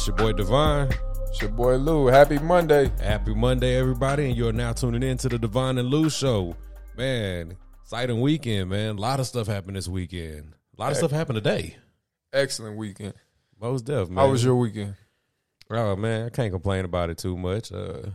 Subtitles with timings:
[0.00, 0.36] Yes, sir.
[0.36, 0.88] Hey, it's your boy Divine.
[1.28, 2.06] It's your boy Lou.
[2.06, 2.90] Happy Monday.
[3.00, 6.56] Happy Monday, everybody, and you're now tuning in to the Divine and Lou show.
[6.96, 8.96] Man, exciting weekend, man.
[8.96, 10.54] A lot of stuff happened this weekend.
[10.78, 11.76] A lot of stuff happened today.
[12.32, 13.14] Excellent weekend.
[13.60, 14.18] Most def, man.
[14.24, 14.96] How was your weekend?
[15.70, 17.70] Oh man, I can't complain about it too much.
[17.72, 18.10] Uh,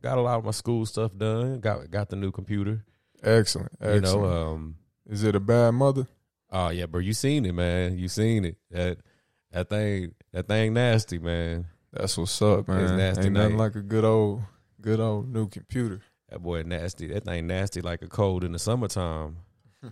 [0.00, 1.60] got a lot of my school stuff done.
[1.60, 2.84] Got got the new computer.
[3.22, 3.72] Excellent.
[3.80, 4.06] Excellent.
[4.06, 6.06] You know, um, Is it a bad mother?
[6.50, 7.98] oh yeah, bro, you seen it, man.
[7.98, 8.58] You seen it.
[8.70, 8.98] That
[9.50, 11.64] that thing, that thing, nasty, man.
[11.94, 12.80] That's what's up, man.
[12.80, 13.64] It's nasty Ain't nothing night.
[13.64, 14.42] like a good old,
[14.82, 16.02] good old new computer.
[16.28, 17.06] That boy nasty.
[17.06, 19.38] That thing nasty like a cold in the summertime.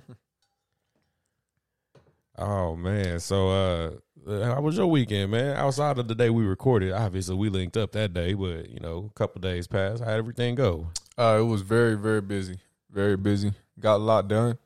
[2.37, 3.21] oh man.
[3.21, 3.91] So uh
[4.27, 5.57] how was your weekend, man?
[5.57, 9.11] Outside of the day we recorded, obviously we linked up that day, but you know,
[9.11, 10.05] a couple days passed.
[10.05, 10.89] How'd everything go?
[11.17, 12.57] Uh, it was very, very busy.
[12.91, 13.53] Very busy.
[13.81, 14.59] Got a lot done.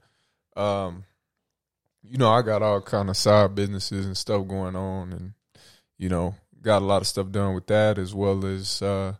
[0.57, 1.05] Um,
[2.03, 5.33] you know, I got all kind of side businesses and stuff going on, and
[5.99, 9.15] you know, got a lot of stuff done with that as well as, uh,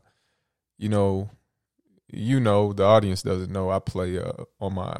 [0.79, 1.31] you know,
[2.11, 4.97] you know, the audience doesn't know I play uh, on my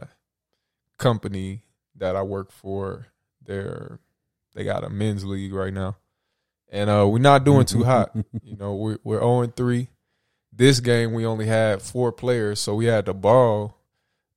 [0.99, 1.63] company
[1.97, 3.07] that I work for.
[3.43, 3.99] They're
[4.55, 5.97] they got a men's league right now,
[6.69, 8.15] and uh, we're not doing too hot.
[8.43, 9.89] You know, we're we're zero and three.
[10.53, 13.75] This game we only had four players, so we had to borrow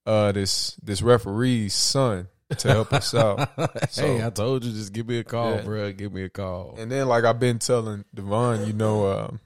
[0.06, 2.28] uh, this this referee's son
[2.59, 3.49] to help us out.
[3.91, 5.61] So- hey, I told you just give me a call, Yeah.
[5.61, 5.91] bro.
[5.91, 6.75] Give me a call.
[6.77, 9.39] And then, like I've been telling Devon, you know, um,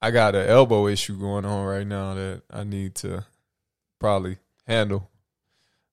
[0.00, 3.24] I got an elbow issue going on right now that I need to
[3.98, 5.10] probably handle.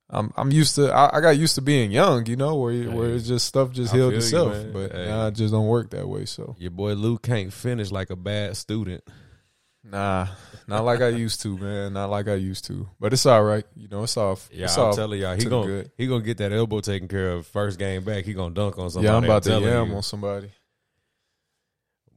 [0.09, 3.07] I'm I'm used to I, I got used to being young, you know, where where
[3.09, 5.05] Hey, it's just stuff just I healed feel you, itself, but Hey.
[5.07, 6.25] now it just don't work that way.
[6.25, 9.03] So Your boy Luke can't finish like a bad student.
[9.83, 10.27] Nah,
[10.67, 12.87] not like I used to, man, not like I used to.
[12.99, 14.03] But it's all right, you know.
[14.03, 15.91] It's all Yeah, it's I'm all telling y'all, he gonna good.
[15.97, 18.25] he gonna get that elbow taken care of first game back.
[18.25, 19.07] He gonna dunk on somebody.
[19.11, 19.17] yeah.
[19.17, 19.95] I'm about to yam you.
[19.95, 20.51] on somebody.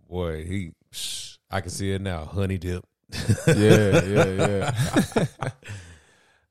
[0.09, 2.25] Boy, he, psh, I can see it now.
[2.25, 2.85] Honey dip.
[3.47, 4.71] Yeah, yeah, yeah.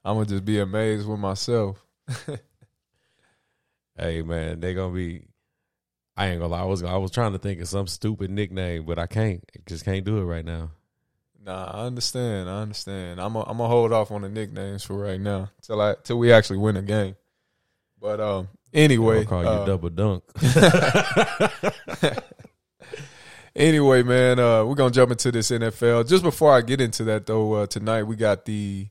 [0.06, 1.84] I'm gonna just be amazed with myself.
[3.98, 5.26] Hey man, they gonna be.
[6.18, 6.62] I ain't gonna lie.
[6.62, 9.42] I was I was trying to think of some stupid nickname, but I can't.
[9.66, 10.72] Just can't do it right now.
[11.46, 12.50] Nah, I understand.
[12.50, 13.22] I understand.
[13.22, 16.18] I'm gonna I'm gonna hold off on the nicknames for right now till I till
[16.18, 17.16] we actually win a game.
[18.02, 20.24] But um, anyway, I'll call you uh, double dunk.
[23.56, 26.10] anyway, man, uh, we're gonna jump into this NFL.
[26.10, 28.88] Just before I get into that, though, uh, tonight we got the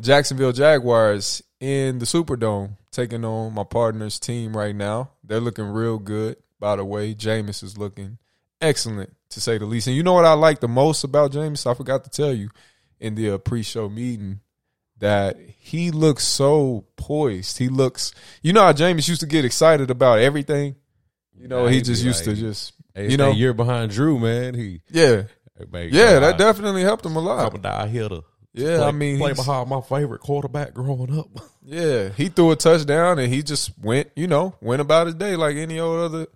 [0.00, 5.10] Jacksonville Jaguars in the Superdome taking on my partner's team right now.
[5.22, 6.36] They're looking real good.
[6.58, 8.16] By the way, Jameis is looking
[8.62, 9.86] excellent to say the least.
[9.86, 11.66] And you know what I like the most about James?
[11.66, 12.50] I forgot to tell you
[13.00, 14.40] in the uh, pre-show meeting
[14.98, 17.58] that he looks so poised.
[17.58, 20.76] He looks, you know how James used to get excited about everything.
[21.36, 24.54] You know, Nah, he just used to just, you know, year behind Drew, man.
[24.54, 25.24] He, yeah,
[25.92, 27.40] yeah, I- that definitely helped him a lot.
[27.52, 27.60] I'm
[28.12, 28.22] a.
[28.54, 31.28] Yeah, Play- I mean, play behind my favorite quarterback growing up.
[31.64, 35.36] Yeah, he threw a touchdown and he just went, you know, went about his day
[35.36, 36.26] like any old other,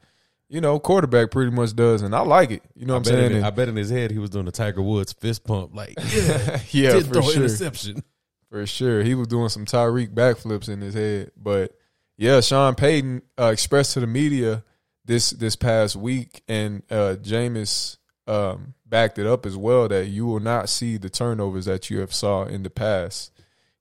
[0.49, 2.63] you know, quarterback pretty much does, and I like it.
[2.75, 3.37] You know I what I'm saying?
[3.37, 5.95] in, I bet in his head he was doing the Tiger Woods fist pump, like
[6.15, 8.03] yeah, yeah, for sure, interception.
[8.49, 9.03] for sure.
[9.03, 11.77] He was doing some Tyreek backflips in his head, but
[12.17, 14.63] yeah, Sean Payton uh, expressed to the media
[15.05, 17.97] this this past week, and uh, Jameis
[18.29, 21.99] um, backed it up as well that you will not see the turnovers that you
[22.01, 23.33] have saw in the past.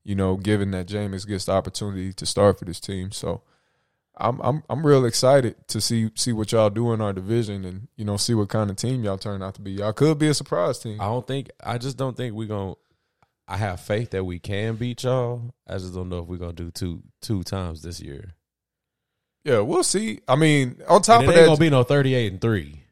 [0.03, 3.43] You know, given that Jameis gets the opportunity to start for this team, so.
[4.17, 7.87] I'm I'm I'm real excited to see see what y'all do in our division and
[7.97, 9.71] you know see what kind of team y'all turn out to be.
[9.71, 11.01] Y'all could be a surprise team.
[11.01, 11.49] I don't think.
[11.61, 12.75] I just don't think we're gonna.
[13.47, 15.53] I have faith that we can beat y'all.
[15.67, 18.35] I just don't know if we're gonna do two two times this year.
[19.43, 20.21] Yeah, we'll see.
[20.27, 22.83] I mean, on top of ain't that, gonna be no thirty eight and three.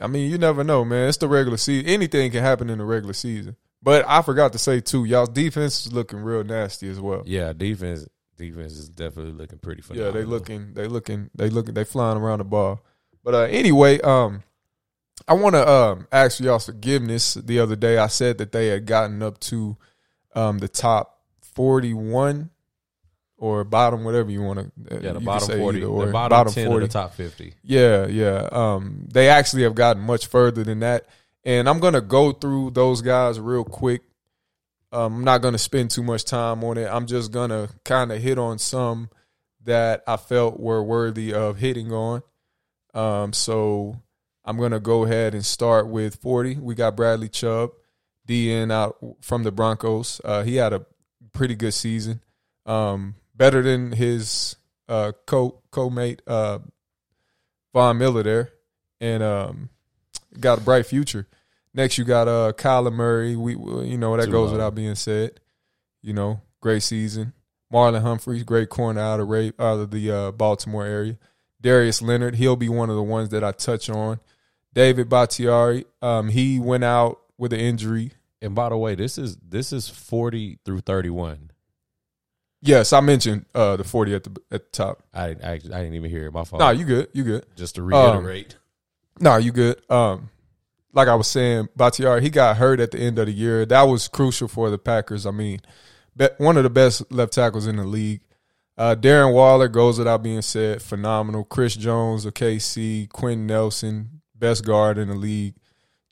[0.00, 1.08] I mean, you never know, man.
[1.08, 1.88] It's the regular season.
[1.88, 3.56] Anything can happen in the regular season.
[3.82, 7.22] But I forgot to say too, y'all's defense is looking real nasty as well.
[7.26, 8.06] Yeah, defense
[8.36, 10.00] defense is definitely looking pretty funny.
[10.00, 12.80] Yeah, they looking, they looking, they looking, they flying around the ball.
[13.24, 14.42] But uh, anyway, um,
[15.28, 17.34] I want to um ask for y'all forgiveness.
[17.34, 19.76] The other day, I said that they had gotten up to
[20.34, 21.20] um the top
[21.54, 22.50] forty-one
[23.36, 25.00] or bottom, whatever you want to.
[25.02, 27.54] Yeah, the bottom forty, or the bottom, ten of the top fifty.
[27.62, 28.48] Yeah, yeah.
[28.50, 31.06] Um, they actually have gotten much further than that,
[31.44, 34.02] and I'm gonna go through those guys real quick.
[34.92, 36.86] I'm not gonna spend too much time on it.
[36.86, 39.08] I'm just gonna kind of hit on some
[39.64, 42.22] that I felt were worthy of hitting on.
[42.94, 43.96] Um, so
[44.44, 46.56] I'm gonna go ahead and start with 40.
[46.56, 47.70] We got Bradley Chubb,
[48.28, 50.20] DN out from the Broncos.
[50.24, 50.84] Uh, he had a
[51.32, 52.20] pretty good season,
[52.66, 54.56] um, better than his
[54.88, 56.58] uh, co co mate uh,
[57.72, 58.52] Von Miller there,
[59.00, 59.68] and um,
[60.38, 61.26] got a bright future.
[61.74, 63.36] Next, you got uh Kyler Murray.
[63.36, 64.52] We you know that Too goes low.
[64.52, 65.40] without being said.
[66.02, 67.32] You know, great season.
[67.72, 71.16] Marlon Humphreys, great corner out of Ray, out of the uh, Baltimore area.
[71.60, 74.20] Darius Leonard, he'll be one of the ones that I touch on.
[74.74, 78.12] David Bakhtiari, um, he went out with an injury.
[78.42, 81.50] And by the way, this is this is forty through thirty one.
[82.60, 85.02] Yes, I mentioned uh, the forty at the at the top.
[85.14, 86.32] I, I I didn't even hear it.
[86.32, 86.60] My fault.
[86.60, 87.08] Nah, you good?
[87.12, 87.46] You good?
[87.56, 88.56] Just to reiterate,
[89.20, 89.80] No, you good.
[89.88, 90.30] Um,
[90.92, 93.64] like I was saying, Bakhtiari, he got hurt at the end of the year.
[93.64, 95.26] That was crucial for the Packers.
[95.26, 95.60] I mean,
[96.38, 98.20] one of the best left tackles in the league.
[98.76, 101.44] Uh, Darren Waller goes without being said, phenomenal.
[101.44, 105.54] Chris Jones of KC, Quenton Nelson, best guard in the league.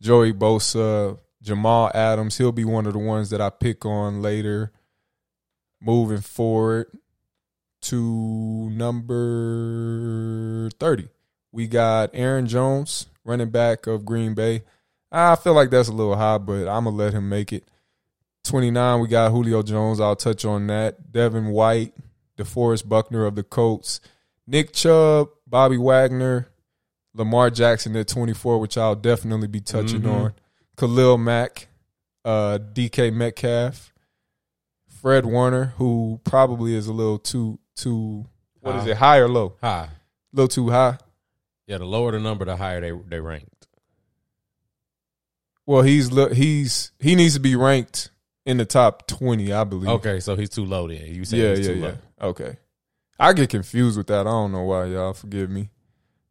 [0.00, 4.72] Joey Bosa, Jamal Adams, he'll be one of the ones that I pick on later.
[5.80, 6.86] Moving forward
[7.82, 11.08] to number 30.
[11.52, 14.62] We got Aaron Jones, running back of Green Bay.
[15.12, 17.68] I feel like that's a little high, but I'm to let him make it.
[18.44, 20.00] 29, we got Julio Jones.
[20.00, 21.12] I'll touch on that.
[21.12, 21.92] Devin White,
[22.38, 24.00] DeForest Buckner of the Colts.
[24.46, 26.48] Nick Chubb, Bobby Wagner,
[27.14, 30.12] Lamar Jackson at 24, which I'll definitely be touching Mhm.
[30.24, 30.34] on.
[30.76, 31.68] Khalil Mack,
[32.24, 33.92] uh, DK Metcalf,
[34.88, 38.26] Fred Warner, who probably is a little too, too,
[38.60, 38.90] what is High.
[38.90, 39.56] it, high or low?
[39.60, 39.88] high.
[39.88, 40.98] A little too high.
[41.70, 43.68] Yeah, the lower the number, the higher they they ranked.
[45.66, 48.10] Well, he's he's he needs to be ranked
[48.44, 49.88] in the top twenty, I believe.
[49.88, 51.14] Okay, so he's too low then.
[51.14, 51.86] You say yeah, he's yeah, too yeah.
[51.86, 52.28] low.
[52.30, 52.56] Okay,
[53.20, 54.22] I get confused with that.
[54.22, 55.12] I don't know why, y'all.
[55.12, 55.70] Forgive me.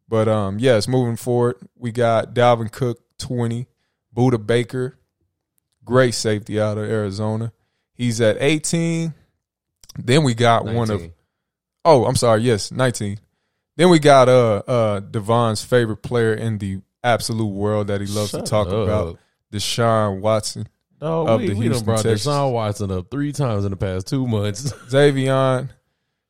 [0.06, 3.66] But um, yes, moving forward, we got Dalvin Cook twenty,
[4.14, 4.98] Budda Baker,
[5.86, 7.50] great safety out of Arizona.
[7.94, 9.14] He's at eighteen.
[9.98, 11.02] Then we got one of
[11.86, 13.20] oh, I'm sorry, yes, nineteen.
[13.76, 18.30] Then we got uh uh Devon's favorite player in the absolute world that he loves
[18.30, 18.74] Shut to talk up.
[18.74, 19.18] about,
[19.52, 20.68] Deshaun Watson.
[21.00, 22.26] No, of we, the we done brought Texans.
[22.26, 24.70] Deshaun Watson up three times in the past two months.
[24.88, 25.70] Xavien,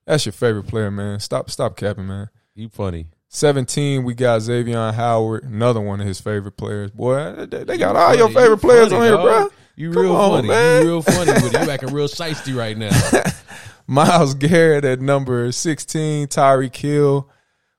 [0.06, 1.18] that's your favorite player, man.
[1.18, 2.28] Stop, stop capping, man.
[2.54, 3.06] you funny.
[3.32, 6.90] 17, we got Xavien Howard, another one of his favorite players.
[6.90, 9.22] Boy, they, they got all You your favorite You players funny, on here, dog.
[9.24, 9.48] bro.
[9.76, 10.48] You Come real on, funny.
[10.48, 10.82] man.
[10.82, 11.52] You real funny it.
[11.52, 12.90] You acting real shiesty right now.
[13.90, 17.28] Myles Garrett at number 16, Tyreek Hill,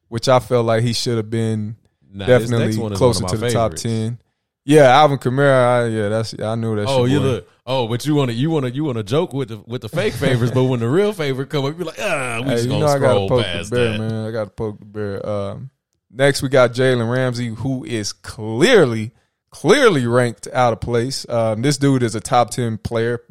[0.10, 1.78] which I felt like he should have been
[2.14, 4.20] Nah, definitely closer to the my top 10.
[4.66, 6.86] Yeah, Alvin Kamara, I, yeah, that's I knew that.
[6.88, 7.48] Oh, you look.
[7.66, 9.82] Oh, but you want to you want to you want to joke with the with
[9.82, 12.52] the fake favorites, but when the real favorite come up, you're like, ah, we Hey,
[12.56, 14.00] just you gonna know I gotta poke past the bear, that.
[14.00, 14.26] man.
[14.28, 15.26] I gotta poke the bear.
[15.28, 15.70] Um,
[16.12, 19.14] next, we got Jalen Ramsey, who is clearly,
[19.50, 21.26] clearly ranked out of place.
[21.30, 23.22] Um, this dude is a top ten player,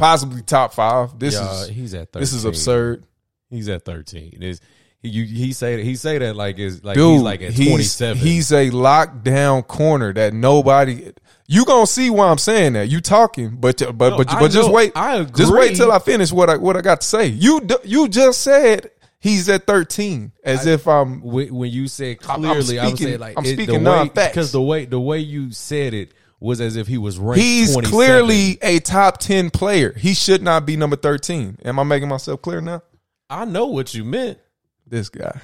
[0.00, 1.18] possibly top five.
[1.18, 2.20] This is he's at 13.
[2.20, 3.04] this is absurd,
[3.50, 4.38] He's at thirteen.
[4.42, 4.60] Is
[5.02, 5.08] he?
[5.08, 7.14] You, he say that he say that like is like dude.
[7.14, 8.22] he's like at twenty seven.
[8.22, 11.12] he's a lockdown corner that nobody.
[11.48, 12.88] You gonna see why I'm saying that.
[12.88, 14.92] You talking, but but No, but but just know- wait.
[14.94, 15.32] I agree.
[15.36, 17.26] Just wait till I finish what I what I got to say.
[17.26, 22.78] You you just said he's at 13, as if I'm when, you said I'm clearly,
[22.78, 24.28] I'm, speaking- saying like I'm it- speaking the non-facts.
[24.32, 27.42] because the way the way you said it was as if he was ranked.
[27.42, 27.90] He's 27.
[27.90, 29.92] clearly a top 10 player.
[29.92, 31.58] He should not be number 13.
[31.64, 32.82] Am I making myself clear now?
[33.28, 34.38] I know what you meant.
[34.86, 35.40] This guy.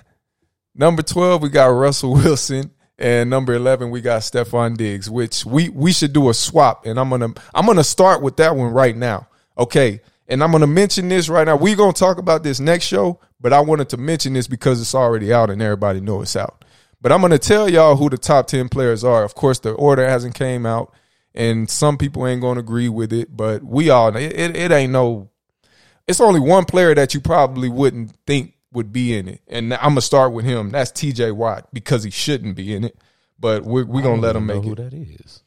[0.75, 2.71] Number 12, we got Russell Wilson.
[2.99, 6.87] And number 11, we got Stefon Diggs, which we, we should do a swap.
[6.87, 9.29] And I'm going to, I'm to start with that one right now.
[9.59, 10.01] Okay.
[10.29, 11.57] And I'm going to mention this right now.
[11.57, 14.81] We're going to talk about this next show, but I wanted to mention this because
[14.81, 16.65] it's already out and everybody know it's out.
[17.01, 19.23] But I'm going to tell y'all who the top 10 players are.
[19.25, 20.93] Of course, the order hasn't came out
[21.35, 24.73] and some people ain't going to agree with it, but we all, it, it, it
[24.73, 25.31] ain't no,
[26.09, 29.41] it's only one player that you probably wouldn't think would be in it.
[29.47, 30.71] And I'm going to start with him.
[30.71, 32.97] That's TJ Watt because he shouldn't be in it,
[33.39, 34.77] but we're, we're going to let him know make who it.
[34.77, 35.43] that is.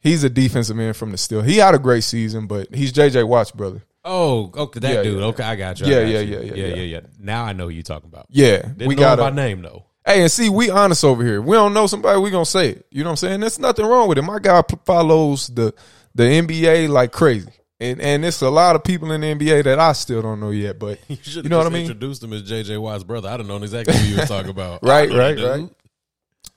[0.00, 1.42] He's a defensive end from the Steel.
[1.42, 3.82] He had a great season, but he's JJ Watt's brother.
[4.04, 5.18] Oh, okay, that Yeah, dude.
[5.20, 5.26] yeah.
[5.26, 5.86] Okay, I got you.
[5.86, 6.32] I Yeah, got yeah, you.
[6.36, 6.74] yeah, yeah, yeah, yeah.
[6.76, 7.00] yeah, yeah.
[7.18, 8.26] Now I know who you're talking about.
[8.30, 9.84] Yeah, Didn't we know got him by a, name though.
[10.08, 11.42] Hey, and see, we honest over here.
[11.42, 12.86] We don't know somebody, we gonna say it.
[12.90, 13.40] You know what I'm saying?
[13.40, 14.22] There's nothing wrong with it.
[14.22, 15.74] My guy p- follows the
[16.14, 19.78] the NBA like crazy, and and it's a lot of people in the NBA that
[19.78, 20.78] I still don't know yet.
[20.78, 21.82] But You, You know what I mean?
[21.82, 23.28] Introduced him as JJ Watt's brother.
[23.28, 24.82] I don't know exactly who you was talking about.
[24.82, 25.68] Right, right, right.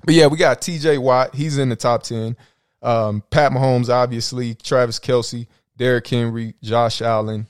[0.06, 0.98] but yeah, we got T.J.
[1.00, 1.36] Watt.
[1.36, 2.38] He's in the top ten.
[2.82, 7.50] Um, Pat Mahomes, obviously, Travis Kelce, Derrick Henry, Josh Allen,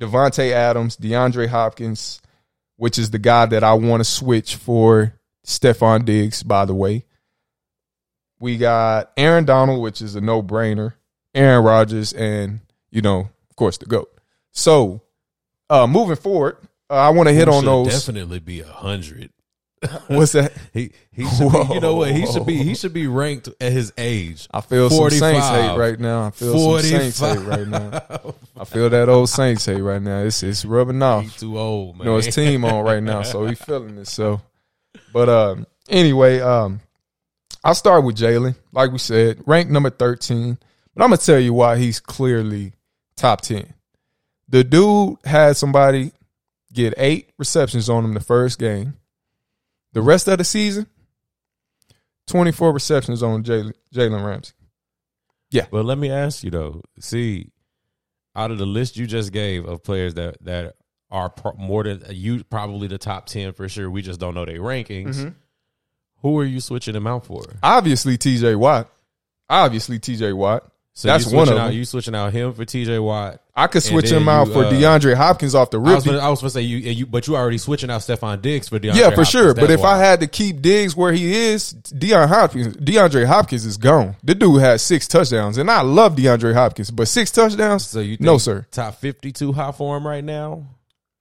[0.00, 2.20] Davante Adams, DeAndre Hopkins,
[2.76, 5.14] which is the guy that I want to switch for
[5.48, 6.42] Stefon Diggs.
[6.42, 7.04] By the way,
[8.38, 10.94] we got Aaron Donald, which is a no brainer.
[11.34, 14.12] Aaron Rodgers, and you know, of course, the goat.
[14.52, 15.02] So,
[15.70, 16.56] uh, moving forward,
[16.90, 18.06] uh, I want to hit on should those.
[18.06, 19.30] Definitely be a hundred.
[20.08, 20.52] What's that?
[20.72, 23.72] He he should be, you know what he should be he should be ranked at
[23.72, 24.48] his age.
[24.50, 26.26] I feel some Saints hate right now.
[26.26, 28.34] I feel some Saints hate right now.
[28.58, 30.20] I feel that old Saints hate right now.
[30.22, 31.22] It's it's rubbing off.
[31.22, 32.06] He's too old, man.
[32.06, 34.08] You know, his team on right now, so he feeling it.
[34.08, 34.40] So,
[35.12, 36.80] but um, anyway, um,
[37.64, 38.56] I'll start with Jalen.
[38.72, 40.58] Like we said, ranked number thirteen.
[40.94, 42.72] But I'm gonna tell you why he's clearly
[43.16, 43.74] top ten.
[44.48, 46.12] The dude had somebody
[46.72, 48.94] get eight receptions on him the first game.
[49.92, 50.86] The rest of the season,
[52.28, 54.52] 24 receptions on Jalen Ramsey.
[55.50, 55.66] Yeah.
[55.70, 56.82] But let me ask you though.
[57.00, 57.50] See,
[58.36, 60.76] out of the list you just gave of players that that
[61.10, 63.90] are pro- more than you probably the top ten for sure.
[63.90, 65.16] We just don't know their rankings.
[65.16, 65.28] Mm-hmm.
[66.22, 67.44] Who are you switching them out for?
[67.62, 68.56] Obviously, T.J.
[68.56, 68.90] Watt.
[69.48, 70.32] Obviously, T.J.
[70.32, 70.70] Watt.
[70.94, 71.76] So That's one switching of out, them.
[71.76, 72.98] You switching out him for T.J.
[72.98, 73.40] Watt.
[73.54, 76.16] I could switch him out you, for uh, DeAndre Hopkins off the I was, rip.
[76.16, 78.42] gonna, I was supposed to say you, and you, but you already switching out Stefon
[78.42, 78.94] Diggs for DeAndre.
[78.96, 79.28] Yeah, for Hopkins.
[79.28, 79.54] sure.
[79.54, 79.94] But That's if why.
[79.94, 84.16] I had to keep Diggs where he is, Deion Hopkins, DeAndre Hopkins is gone.
[84.24, 88.16] The dude had six touchdowns, and I love DeAndre Hopkins, but six touchdowns, so you
[88.16, 88.66] think no sir.
[88.72, 90.66] top fifty two hot for him right now,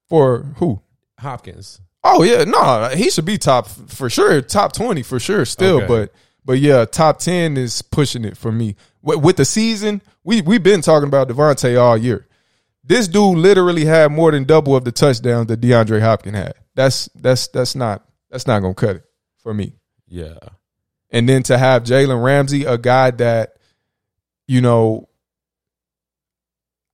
[0.10, 0.82] For who?
[1.20, 1.82] Hopkins.
[2.04, 5.44] Oh yeah, no, he should be top for sure, top twenty for sure.
[5.46, 5.88] Still, Okay.
[5.88, 6.14] but
[6.46, 8.76] but yeah, top ten is pushing it for me.
[9.02, 12.26] With, with the season, we we've been talking about Davante all year.
[12.84, 16.54] This dude literally had more than double of the touchdowns that DeAndre Hopkins had.
[16.76, 19.04] That's that's that's not that's not gonna cut it
[19.44, 19.74] for me.
[20.08, 20.38] Yeah,
[21.12, 23.56] And then to have Jalen Ramsey, a guy that,
[24.48, 25.10] you know,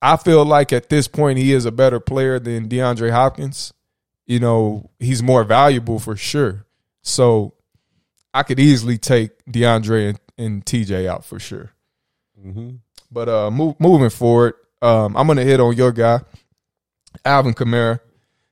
[0.04, 3.72] I feel like at this point he is a better player than DeAndre Hopkins.
[4.26, 6.66] You know, he's more valuable for sure.
[7.00, 7.54] So
[8.34, 11.72] I could easily take DeAndre and, and TJ out for sure.
[12.38, 12.72] hmm
[13.10, 16.20] But uh move, moving forward, um, I'm gonna hit on your guy,
[17.24, 18.00] Alvin Kamara,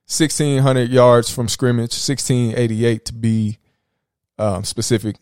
[0.07, 3.59] sixteen hundred yards from scrimmage, sixteen eighty eight to be
[4.39, 5.17] um, specific.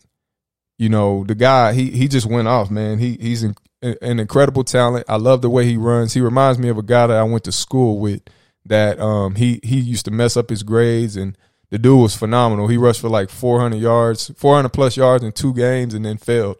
[0.78, 2.98] You know, the guy he he just went off, man.
[2.98, 5.06] He he's an, an incredible talent.
[5.08, 6.14] I love the way he runs.
[6.14, 8.22] He reminds me of a guy that I went to school with.
[8.64, 11.36] That um he he used to mess up his grades and
[11.70, 12.68] the dude was phenomenal.
[12.68, 16.58] He rushed for like 400 yards, 400 plus yards in two games, and then failed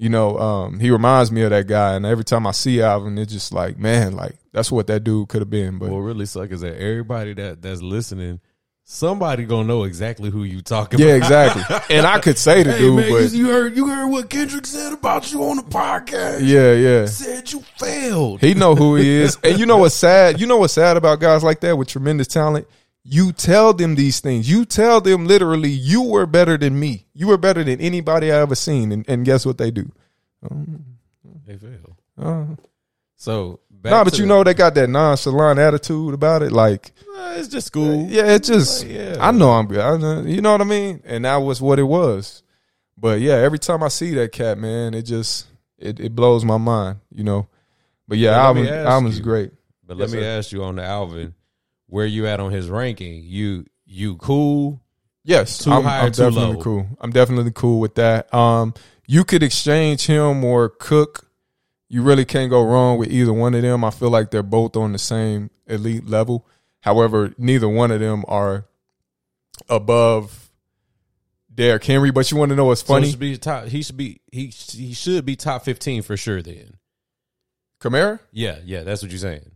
[0.00, 1.94] you know, um, he reminds me of that guy.
[1.94, 5.28] And every time I see Alvin, it's just like, man, like that's what that dude
[5.28, 5.78] could have been.
[5.78, 8.40] But What really suck is that everybody that that's listening,
[8.90, 11.30] somebody gonna know exactly who you talking yeah, about.
[11.30, 11.96] Yeah, exactly.
[11.96, 14.28] and I could say the Hey dude, man, but you, you heard you heard what
[14.28, 16.40] Kendrick said about you on the podcast.
[16.42, 17.06] yeah, yeah.
[17.06, 18.40] Said you failed.
[18.40, 19.38] He know who he is.
[19.44, 20.40] And you know what's sad?
[20.40, 22.66] You know what's sad about guys like that with tremendous talent?
[23.02, 24.50] You tell them these things.
[24.50, 27.06] You tell them literally, you were better than me.
[27.14, 28.92] You were better than anybody I ever seen.
[28.92, 29.90] And, and guess what they do?
[31.46, 31.96] They fail.
[32.20, 32.56] Uh,
[33.16, 36.52] So back nah, but you the- know they got that nonchalant attitude about it.
[36.52, 38.06] Like, Uh, it's just school.
[38.08, 39.16] Yeah, it just Yeah.
[39.20, 39.80] I know I'm good.
[39.80, 41.02] I know, you know what I mean?
[41.04, 42.42] And that was what it was.
[42.96, 45.46] But yeah, every time I see that cat, man, it just
[45.78, 47.46] it, it blows my mind, you know.
[48.06, 49.22] But yeah, Well, let me Alvin ask Alvin's you.
[49.24, 49.50] great.
[49.86, 50.38] But let Yes, me sir.
[50.38, 51.34] ask you on the Alvin,
[51.86, 53.22] where you at on his ranking?
[53.24, 54.80] You you cool?
[55.24, 56.62] Yes, Too I'm, high or I'm too definitely low?
[56.62, 56.86] cool.
[57.00, 58.32] I'm definitely cool with that.
[58.34, 58.72] Um,
[59.06, 61.26] you could exchange him or Cook.
[61.92, 63.84] You really can't go wrong with either one of them.
[63.84, 66.46] I feel like they're both on the same elite level.
[66.82, 68.64] However, neither one of them are
[69.68, 70.50] above
[71.52, 72.10] Derrick Henry.
[72.12, 73.10] But you want to know what's So he funny?
[73.10, 73.64] should be top.
[73.66, 76.40] He should be he he should be top fifteen for sure.
[76.42, 76.74] Then
[77.80, 78.20] Kamara?
[78.32, 79.50] yeah yeah that's what you're saying.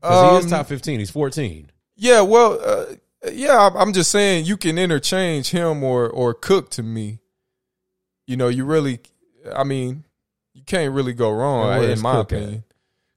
[0.00, 0.98] Because he is Um, top fifteen.
[1.00, 1.70] He's fourteen.
[1.96, 2.96] Yeah, well, uh,
[3.32, 7.20] yeah, I'm- I'm just saying you can interchange him or or Cook to me.
[8.26, 8.98] You know, you really,
[9.54, 10.04] I mean,
[10.54, 12.38] you can't really go wrong in my Cook at?
[12.38, 12.64] opinion.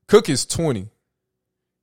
[0.07, 0.89] Cook is twenty.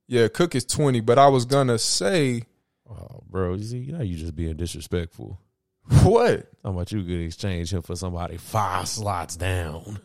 [0.07, 2.43] Yeah, Cook is twenty, but I was gonna say
[2.89, 5.39] Oh, bro, you see, you know you just being disrespectful.
[6.03, 6.47] what?
[6.63, 9.99] How about you could exchange him for somebody five slots down?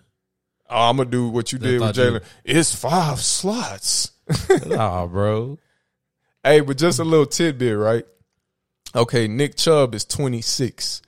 [0.68, 2.22] Oh, I'm gonna do what you I did with Jalen.
[2.44, 4.12] It's five slots.
[4.66, 5.58] nah, bro.
[6.42, 8.04] Hey, but just a little tidbit, right?
[8.94, 11.02] Okay, Nick Chubb is 26.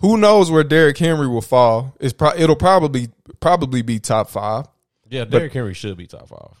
[0.00, 1.94] Who knows where Derrick Henry will fall?
[2.00, 3.08] It's pro- it'll probably
[3.40, 4.66] probably be top five
[5.08, 6.60] Yeah, Derrick Henry should be top five.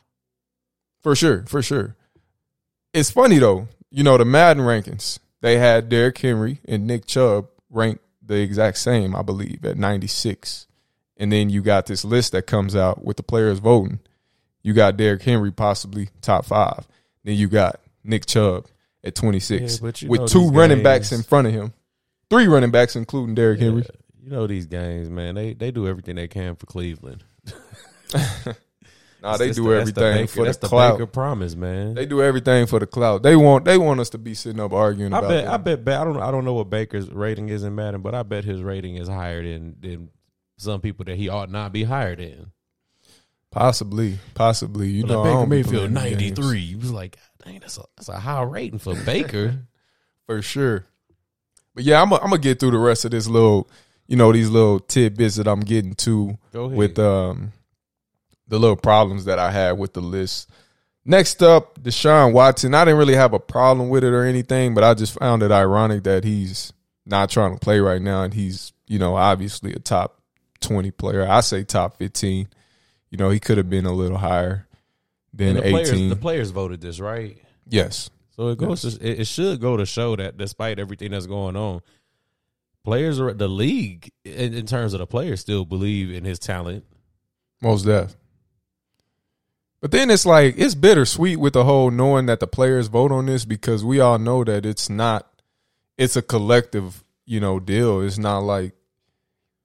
[1.02, 1.96] for sure, for sure.
[2.92, 5.18] It's funny though, you know the Madden rankings.
[5.42, 10.66] They had Derrick Henry and Nick Chubb ranked the exact same, I believe, at 96.
[11.18, 14.00] And then you got this list that comes out with the players voting.
[14.62, 16.86] You got Derrick Henry possibly top five.
[17.22, 18.66] Then you got Nick Chubb
[19.04, 21.72] at 26 Yeah, with two running backs in front of him.
[22.30, 23.84] Three running backs, including Derrick Henry.
[24.22, 25.34] You know these games, man.
[25.36, 27.22] They they do everything they can for Cleveland.
[29.22, 30.98] Nah, they do the- that's the everything for that's the the clout.
[30.98, 31.94] Baker promise, man.
[31.94, 33.22] They do everything for the clout.
[33.22, 35.44] They want they want us to be sitting up arguing I about bet.
[35.46, 35.52] that.
[35.54, 36.00] I bet.
[36.00, 36.20] I don't.
[36.20, 39.08] I don't know what Baker's rating is in Madden, but I bet his rating is
[39.08, 40.10] higher than than
[40.58, 42.52] some people that he ought not be hired in.
[43.50, 44.88] Possibly, possibly.
[44.88, 46.60] You But know, Baker Mayfield ninety three.
[46.60, 49.60] You was like, dang, that's a that's a high rating for Baker.
[50.26, 50.84] for sure.
[51.76, 53.68] But yeah, I'm gonna get through the rest of this little,
[54.06, 57.52] you know, these little tidbits that I'm getting to with um
[58.48, 60.48] the little problems that I had with the list.
[61.04, 62.74] Next up, Deshaun Watson.
[62.74, 65.52] I didn't really have a problem with it or anything, but I just found it
[65.52, 66.72] ironic that he's
[67.04, 70.18] not trying to play right now, and he's you know obviously a top
[70.60, 71.28] twenty player.
[71.28, 72.48] I say top fifteen.
[73.10, 74.66] You know, he could have been a little higher
[75.34, 76.08] than the players, eighteen.
[76.08, 77.36] the players voted this, right?
[77.68, 78.82] yes, So it goes.
[78.82, 81.80] To, it, it should go to show that despite everything that's going on,
[82.84, 86.84] players are the league in, in terms of the players still believe in his talent.
[87.62, 88.16] Most def.
[89.80, 93.26] But then it's like it's bittersweet with the whole knowing that the players vote on
[93.26, 95.30] this because we all know that it's not
[95.96, 98.00] it's a collective, you know, deal.
[98.00, 98.74] It's not like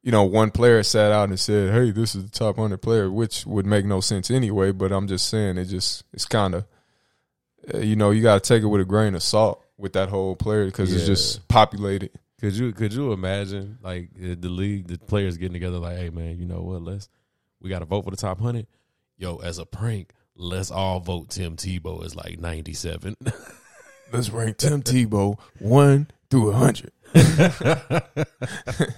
[0.03, 3.11] you know, one player sat out and said, "Hey, this is the top 100 player,"
[3.11, 6.65] which would make no sense anyway, but I'm just saying it just it's kind of
[7.75, 10.35] you know, you got to take it with a grain of salt with that whole
[10.35, 12.11] player because it's just populated.
[12.39, 16.09] Could you could you imagine like uh, the league, the players getting together like, hey
[16.09, 16.81] man, you know what?
[16.81, 17.07] Let's
[17.61, 18.67] we got to vote for the top hundred.
[19.17, 23.15] Yo, as a prank, let's all vote Tim Tebow as like ninety seven.
[24.13, 26.91] Let's rank Tim Tebow 1 through 100.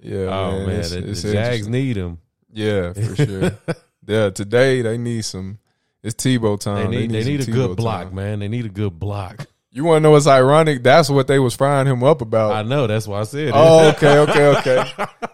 [0.00, 2.18] Yeah, oh man, it's- the, it's the Jags need him.
[2.52, 3.50] Yeah, for sure.
[4.06, 5.58] yeah, today they need some.
[6.04, 6.90] It's Tebow They time.
[6.90, 8.14] need they need, a good Tebow block, time.
[8.14, 8.38] man.
[8.40, 9.46] They need a good block.
[9.70, 10.84] You want to know what's ironic?
[10.84, 12.52] That's what they was frying him up about.
[12.52, 13.52] I know that's why I said it.
[13.56, 14.84] oh, okay, okay, okay,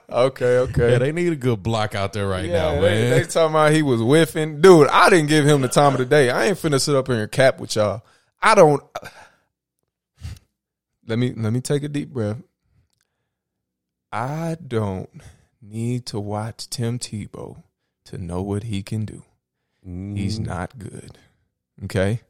[0.09, 0.93] okay, okay.
[0.93, 3.11] yeah, they need a good block out there right Yeah, now, they, man.
[3.11, 4.89] they talking about he was whiffing, dude.
[4.89, 6.31] I didn't give him the time of the day.
[6.31, 8.03] I ain't finna sit up here and cap with y'all.
[8.41, 8.83] I don't.
[11.07, 12.39] Let me let me take a deep breath.
[14.13, 15.11] I don't
[15.61, 17.63] need to watch Tim Tebow
[18.07, 19.25] to know what he can do.
[19.85, 21.19] He's Mm, not good.
[21.85, 22.21] Okay?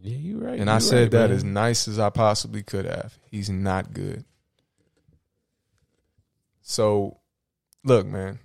[0.00, 0.58] Yeah, you're right.
[0.58, 1.36] And I said right, that man.
[1.36, 3.16] as nice as I possibly could have.
[3.30, 4.24] He's not good.
[6.62, 7.18] So,
[7.84, 8.38] look, man.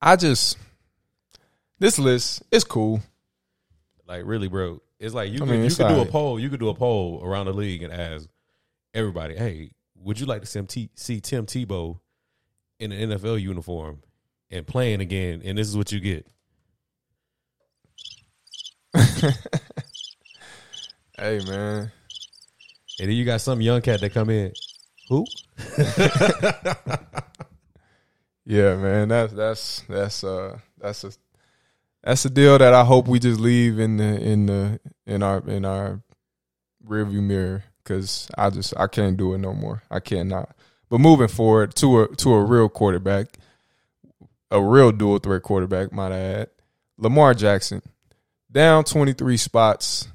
[0.00, 0.56] I just
[1.78, 3.00] this list is cool.
[4.06, 4.80] like really, bro.
[4.98, 6.38] It's like you I could, mean, you could do a poll.
[6.40, 8.28] You could do a poll around the league and ask
[8.94, 11.98] everybody, "Hey, would you like to see, see Tim Tebow
[12.78, 14.02] in an NFL uniform
[14.50, 16.26] and playing again?" And this is what you get.
[21.18, 21.92] Hey, man.
[22.98, 24.54] And then you got some young cat that come in.
[25.10, 25.26] Who?
[28.50, 29.08] Yeah, man.
[29.08, 31.12] That's that's that's uh that's a
[32.02, 35.38] that's a deal that I hope we just leave in the in the in our
[35.48, 36.02] in our
[36.84, 39.84] rearview mirror because I just I can't do it no more.
[39.88, 40.56] I cannot.
[40.88, 43.38] But moving forward to a to a real quarterback,
[44.50, 46.50] a real dual threat quarterback, might I add,
[46.98, 47.82] Lamar Jackson,
[48.50, 50.08] down twenty three spots,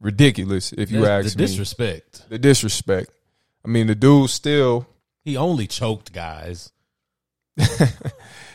[0.00, 1.46] ridiculous if you That's ask the me.
[1.46, 2.28] disrespect.
[2.28, 3.10] the disrespect.
[3.64, 4.86] I mean, the dude still
[5.24, 6.72] He only choked guys.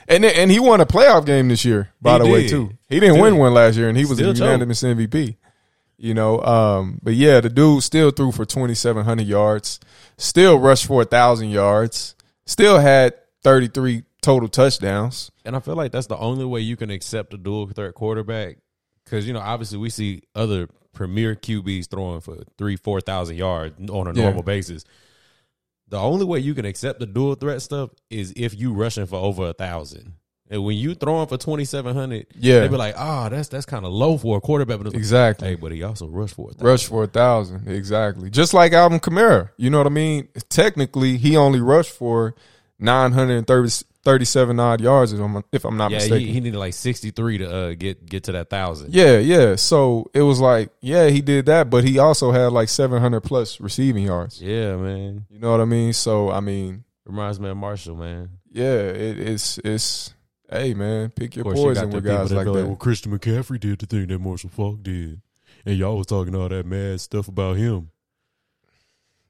[0.08, 1.90] and and he won a playoff game this year.
[2.02, 4.18] By He the way, too, he didn't Still- win one last year, and he was
[4.18, 5.36] still a unanimous MVP.
[6.00, 9.80] You know, um, but yeah, the dude still threw for twenty seven hundred yards,
[10.18, 13.13] still rushed for a thousand yards, still had
[13.44, 15.32] thirty three total touchdowns.
[15.45, 18.58] And I feel like that's the only way you can accept a dual threat quarterback.
[19.06, 24.08] Because, you know, obviously we see other premier QBs throwing for three, 4,000 yards on
[24.08, 24.23] a Yeah.
[24.23, 24.84] normal basis.
[25.89, 29.15] The only way you can accept the dual threat stuff is if you rushing for
[29.17, 30.13] over a thousand.
[30.49, 32.62] And when you throwing for 2,700, Yeah.
[32.62, 34.77] they be like, ah, that's that's kind of low for a quarterback.
[34.77, 35.47] But it's like, Exactly.
[35.49, 36.65] hey, but he also rushed for a thousand.
[36.67, 38.30] Rushed for a thousand, exactly.
[38.30, 40.27] Just like Alvin Kamara, you know what I mean?
[40.49, 42.34] Technically, he only rushed for
[42.80, 43.70] nine hundred and thirty
[44.04, 46.28] thirty seven odd yards, if I'm, if I'm not Yeah, mistaken.
[46.28, 48.94] he, he needed like 63 to uh, get get to that thousand.
[48.94, 49.56] Yeah, yeah.
[49.58, 53.60] So it was like, yeah, he did that, but he also had like 700 plus
[53.60, 54.42] receiving yards.
[54.42, 55.26] Yeah, man.
[55.30, 55.92] You know what I mean?
[55.94, 58.30] So I mean, Reminds me of Marshall, man.
[58.52, 60.13] yeah, it, it's it's
[60.50, 62.52] hey man, pick your course, you poison with guys like that.
[62.54, 65.22] like, well, Christian McCaffrey did the thing that Marshall Faulk did,
[65.66, 67.90] and y'all was talking all that mad stuff about him.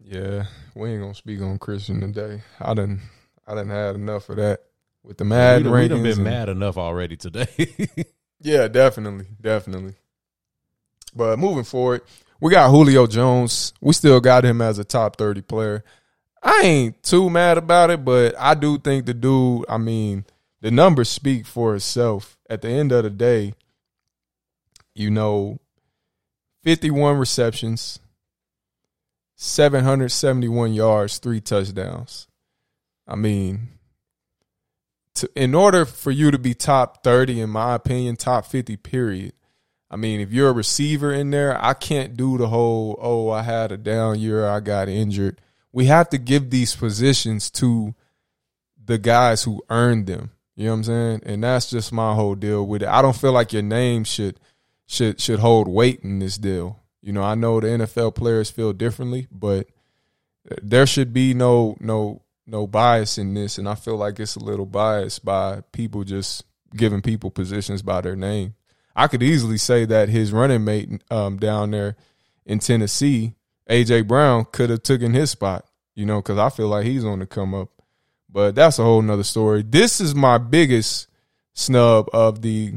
[0.04, 2.42] Yeah, we ain't gonna speak on Christian today.
[2.60, 3.02] I done
[3.48, 4.62] I didn't had enough of that
[5.04, 7.48] with the mad we, done, we done rankings been and- mad enough already today.
[8.40, 9.96] Yeah, definitely, definitely.
[11.16, 12.02] But moving forward,
[12.40, 13.74] we got Julio Jones.
[13.82, 15.84] We still got him as a top 30 player.
[16.44, 20.24] I ain't too mad about it, but I do think the dude, I mean,
[20.62, 22.38] the numbers speak for itself.
[22.48, 23.56] At the end of the day,
[24.94, 25.58] you know,
[26.62, 28.00] 51 receptions,
[29.36, 32.27] 771 yards, three touchdowns.
[33.08, 33.70] I mean,
[35.15, 39.34] to, in order for you to be top 30, in my opinion, top 50, period,
[39.89, 43.43] I mean, if you're a receiver in there, I can't do the whole, oh, I
[43.43, 45.39] had a down year, I got injured.
[45.72, 47.96] We have to give these positions to
[48.84, 50.32] the guys who earned them.
[50.56, 51.22] You know what I'm saying?
[51.26, 52.89] And that's just my whole deal with it.
[52.89, 54.39] I don't feel like your name should
[54.88, 56.80] should should hold weight in this deal.
[57.02, 59.67] You know, I know the NFL players feel differently, but
[60.62, 64.44] there should be no no no bias in this, and I feel like it's a
[64.44, 68.56] little biased by people just giving people positions by their name.
[68.96, 71.96] I could easily say that his running mate um, down there
[72.46, 73.36] in Tennessee,
[73.70, 75.66] AJ Brown, could have taken his spot.
[75.94, 77.70] You know, because I feel like he's on the come up.
[78.30, 79.64] But that's a whole nother story.
[79.64, 81.08] This is my biggest
[81.54, 82.76] snub of the.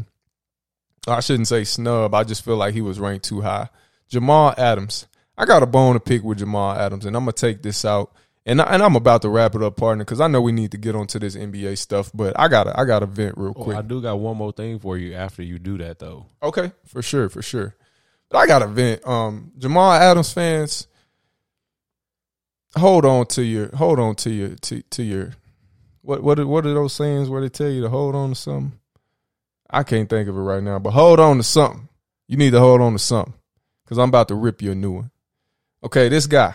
[1.06, 2.14] I shouldn't say snub.
[2.14, 3.68] I just feel like he was ranked too high.
[4.08, 5.06] Jamal Adams.
[5.36, 8.12] I got a bone to pick with Jamal Adams, and I'm gonna take this out
[8.50, 10.76] and and I'm about to wrap it up, partner, because I know we need to
[10.76, 12.10] get onto this NBA stuff.
[12.12, 13.76] But I gotta I gotta vent real quick.
[13.76, 16.26] Oh, I do got one more thing for you after you do that, though.
[16.42, 17.76] Okay, for sure, for sure.
[18.28, 19.06] But I gotta vent.
[19.06, 20.88] Um, Jamal Adams fans,
[22.76, 25.30] hold on to your hold on to your to to your
[26.02, 28.78] what what what are those sayings where they tell you to hold on to something?
[29.70, 31.88] I can't think of it right now, but hold on to something.
[32.26, 33.34] You need to hold on to something
[33.84, 35.12] because I'm about to rip you a new one.
[35.84, 36.52] Okay, this guy,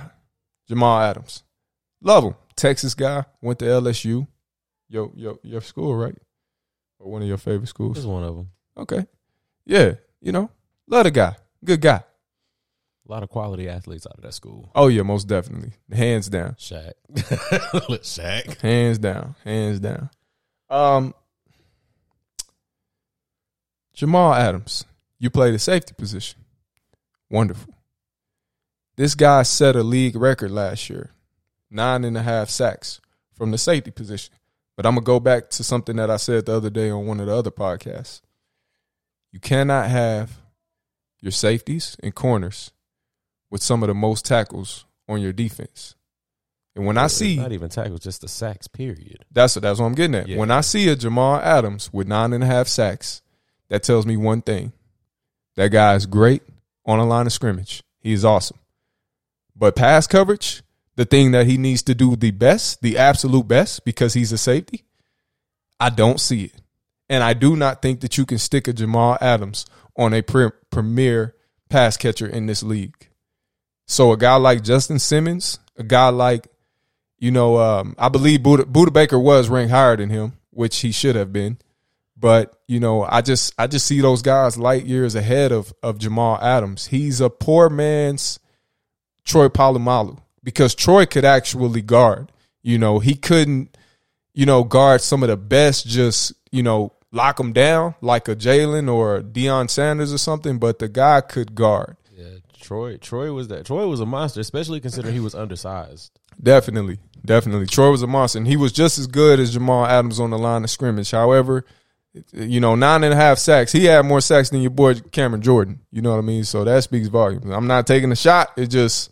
[0.68, 1.44] Jamal Adams.
[2.06, 2.36] Love him.
[2.56, 3.26] Texas guy.
[3.42, 4.28] Went to LSU.
[4.88, 6.16] Yo, your your school, right?
[7.00, 7.98] Or one of your favorite schools?
[7.98, 8.52] Just one of them.
[8.78, 9.08] Okay.
[9.66, 9.96] Yeah.
[10.22, 10.52] You know,
[10.88, 11.36] love the guy.
[11.64, 12.04] Good guy.
[13.08, 14.72] A lot of quality athletes out of that school.
[14.76, 15.72] Oh yeah, most definitely.
[15.92, 16.54] Hands down.
[16.54, 16.94] Shaq.
[17.14, 18.62] Shaq.
[18.62, 19.36] Hands down.
[19.44, 20.10] Hands down.
[20.70, 21.14] Um
[23.96, 24.86] Jamal Adams,
[25.18, 26.42] you play the safety position.
[27.32, 27.74] Wonderful.
[28.96, 31.15] This guy set a league record last year
[31.76, 33.00] nine and a half sacks
[33.34, 34.34] from the safety position.
[34.76, 37.06] But I'm going to go back to something that I said the other day on
[37.06, 38.22] one of the other podcasts.
[39.32, 40.38] You cannot have
[41.22, 42.72] your safeties and corners
[43.50, 45.96] with some of the most tackles on your defense.
[46.76, 49.24] And when I see not even tackles, just the sacks, period.
[49.32, 50.28] That's what that's what I'm getting at.
[50.28, 50.38] Yeah.
[50.38, 53.22] When I see a Jamal Adams with nine and a half sacks,
[53.70, 54.74] that tells me one thing:
[55.56, 56.44] that guy is great
[56.86, 57.82] on a line of scrimmage.
[58.00, 58.60] He is awesome.
[59.56, 60.64] But pass coverage,
[60.96, 64.38] the thing that he needs to do the best, the absolute best, because he's a
[64.38, 64.86] safety,
[65.80, 66.54] I don't see it.
[67.10, 69.66] And I do not think that you can stick a Jamal Adams
[69.98, 71.36] on a pre- premier
[71.70, 73.10] pass catcher in this league.
[73.88, 76.48] So a guy like Justin Simmons, a guy like,
[77.20, 80.92] you know, um, I believe Budda, Budda Baker was ranked higher than him, which he
[80.92, 81.58] should have been.
[82.18, 86.00] But you know, I just I just see those guys light years ahead of of
[86.00, 86.88] Jamal Adams.
[86.88, 88.40] He's a poor man's
[89.26, 92.32] Troy Polamalu because Troy could actually guard.
[92.64, 93.76] You know, he couldn't,
[94.34, 98.36] you know, guard some of the best, just, you know, lock them down like a
[98.36, 101.98] Jalen or a Deion Sanders or something, but the guy could guard.
[102.16, 106.18] Yeah, Troy Troy was that Troy was a monster, especially considering he was undersized.
[106.42, 107.00] Definitely.
[107.26, 107.66] Definitely.
[107.66, 108.38] Troy was a monster.
[108.38, 111.12] And he was just as good as Jamal Adams on the line of scrimmage.
[111.12, 111.66] However,
[112.32, 113.72] you know, nine and a half sacks.
[113.72, 115.82] He had more sacks than your boy Cameron Jordan.
[115.92, 116.44] You know what I mean?
[116.44, 117.50] So that speaks volumes.
[117.50, 118.52] I'm not taking a shot.
[118.58, 119.12] It just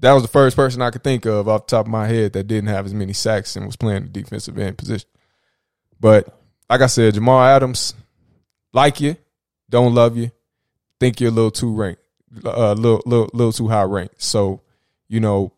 [0.00, 2.32] that was the first person I could think of off the top of my head
[2.32, 5.08] that didn't have as many sacks and was playing the defensive end position.
[6.00, 6.34] But
[6.68, 7.94] like I said, Jamal Adams,
[8.72, 9.16] like you,
[9.68, 10.30] don't love you,
[10.98, 12.02] think you're a little too ranked,
[12.44, 14.22] a uh, little, little, little too high ranked.
[14.22, 14.62] So,
[15.08, 15.52] you know,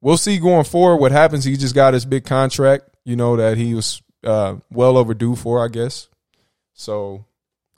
[0.00, 1.44] we'll see going forward what happens.
[1.44, 5.62] He just got his big contract, you know, that he was uh, well overdue for,
[5.62, 6.08] I guess.
[6.72, 7.26] So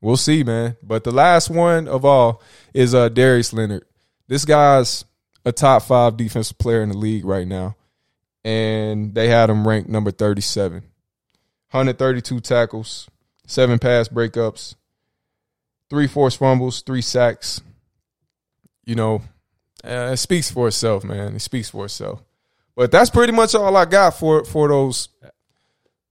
[0.01, 0.77] we'll see, man.
[0.83, 2.43] But the last one of all
[2.73, 3.85] is uh, Darius Leonard.
[4.29, 5.05] This guy's
[5.49, 7.75] a top five defensive player in the league right now,
[8.45, 10.83] and they had him ranked number 37.
[11.71, 13.09] 132 tackles,
[13.47, 14.75] seven pass breakups,
[15.91, 17.61] three forced fumbles, three sacks.
[18.85, 19.23] You know,
[19.85, 21.37] uh, it speaks for itself, man.
[21.37, 22.23] It speaks for itself.
[22.77, 25.09] But that's pretty much all I got for for those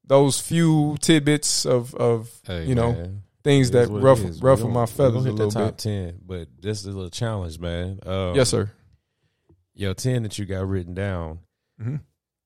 [0.03, 3.23] those few tidbits of of hey, you know man.
[3.43, 5.77] things that ruffle ruffle my feathers a little top bit.
[5.77, 7.99] Ten, but this is a little challenge, man.
[8.05, 8.71] Um, yes, sir
[9.77, 11.39] your 10 that you got written down,
[11.79, 11.97] mm-hmm.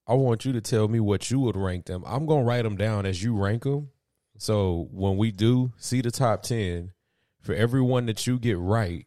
[0.07, 2.03] I want you to tell me what you would rank them.
[2.05, 3.89] I'm going to write them down as you rank them.
[4.37, 6.91] So when we do see the top 10,
[7.39, 9.05] for everyone that you get right,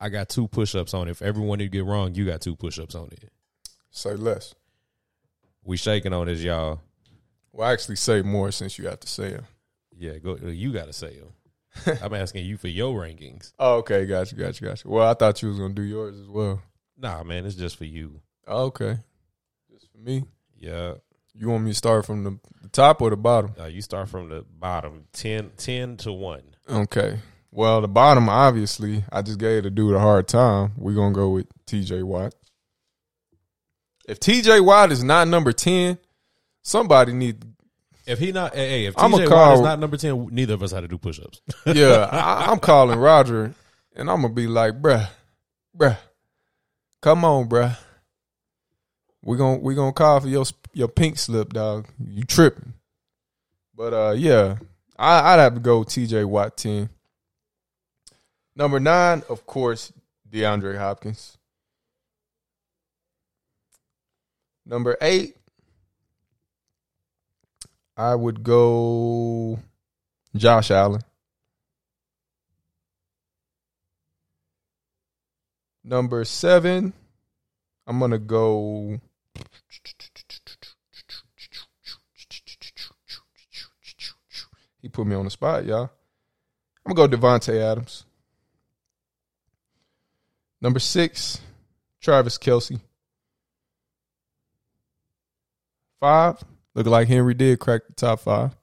[0.00, 1.12] I got two push ups on it.
[1.12, 3.30] If everyone you get wrong, you got two push ups on it.
[3.90, 4.54] Say less.
[5.62, 6.80] We shaking on this, y'all.
[7.52, 9.46] Well, actually, say more since you have to say them.
[9.96, 10.36] Yeah, go.
[10.36, 11.98] You got to say them.
[12.02, 13.52] I'm asking you for your rankings.
[13.58, 14.90] Oh, okay, got you, got you, got you.
[14.90, 16.60] Well, I thought you was gonna do yours as well.
[16.96, 18.20] Nah, man, it's just for you.
[18.46, 18.98] Oh, okay,
[19.72, 20.24] just for me.
[20.58, 20.94] Yeah.
[21.36, 23.54] You want me to start from the, the top or the bottom?
[23.58, 26.42] Uh, you start from the bottom, 10, 10 to one.
[26.70, 27.18] Okay.
[27.50, 30.72] Well, the bottom, obviously, I just gave the dude a hard time.
[30.76, 32.34] We're gonna go with TJ Watt.
[34.08, 35.98] If TJ Watt is not number ten,
[36.62, 37.44] somebody need.
[38.06, 40.72] If he not, hey, if TJ call- Watt is not number ten, neither of us
[40.72, 41.40] had to do push-ups.
[41.66, 43.54] Yeah, I, I'm calling Roger,
[43.94, 45.08] and I'm gonna be like, bruh,
[45.76, 45.96] bruh,
[47.04, 47.76] come on, bruh.
[49.22, 51.86] We gonna we gonna call for your your pink slip, dog.
[52.08, 52.72] You tripping?
[53.76, 54.56] But uh, yeah,
[54.98, 56.88] I, I'd have to go TJ Watt ten.
[58.56, 59.92] Number nine, of course,
[60.30, 61.36] DeAndre Hopkins.
[64.64, 65.36] Number eight,
[67.98, 69.58] I would go
[70.34, 71.02] Josh Allen.
[75.86, 76.94] Number seven,
[77.86, 78.98] I'm gonna go.
[84.80, 85.90] He put me on the spot, y'all.
[86.86, 88.06] I'm gonna go Davante Adams.
[90.62, 91.42] Number six,
[92.00, 92.80] Travis Kelce.
[96.00, 96.42] Five,
[96.74, 98.56] look like Henry did crack the top five.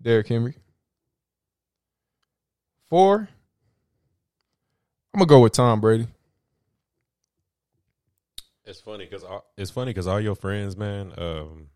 [0.00, 0.54] Derrick Henry.
[2.88, 3.28] Four,
[5.14, 6.06] I'm gonna go with Tom Brady.
[8.64, 9.24] It's funny because
[9.56, 11.68] it's funny because all your friends, man, um,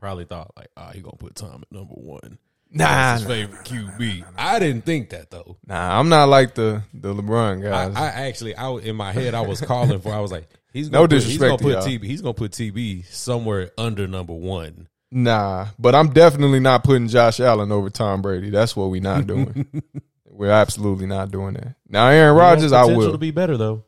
[0.00, 2.38] probably thought like, "Ah, he gonna put Tom at number one."
[2.70, 4.24] Nah, That's his nah, favorite QB.
[4.36, 5.56] I didn't think that though.
[5.66, 7.96] nah, I'm not like the the LeBron I, guys.
[7.96, 10.12] I actually, I in my head, I was calling for.
[10.12, 11.98] I was like, he's No gonna put, he's gonna disrespect to put y'all.
[11.98, 12.04] TB.
[12.04, 14.88] He's gonna put TB somewhere under number one.
[15.10, 18.50] nah, but I'm definitely not putting Josh Allen over Tom Brady.
[18.50, 19.66] That's what we're not doing.
[20.38, 21.74] We're absolutely not doing that.
[21.88, 23.12] Now, Aaron Rodgers, I potential will.
[23.12, 23.82] to be better though.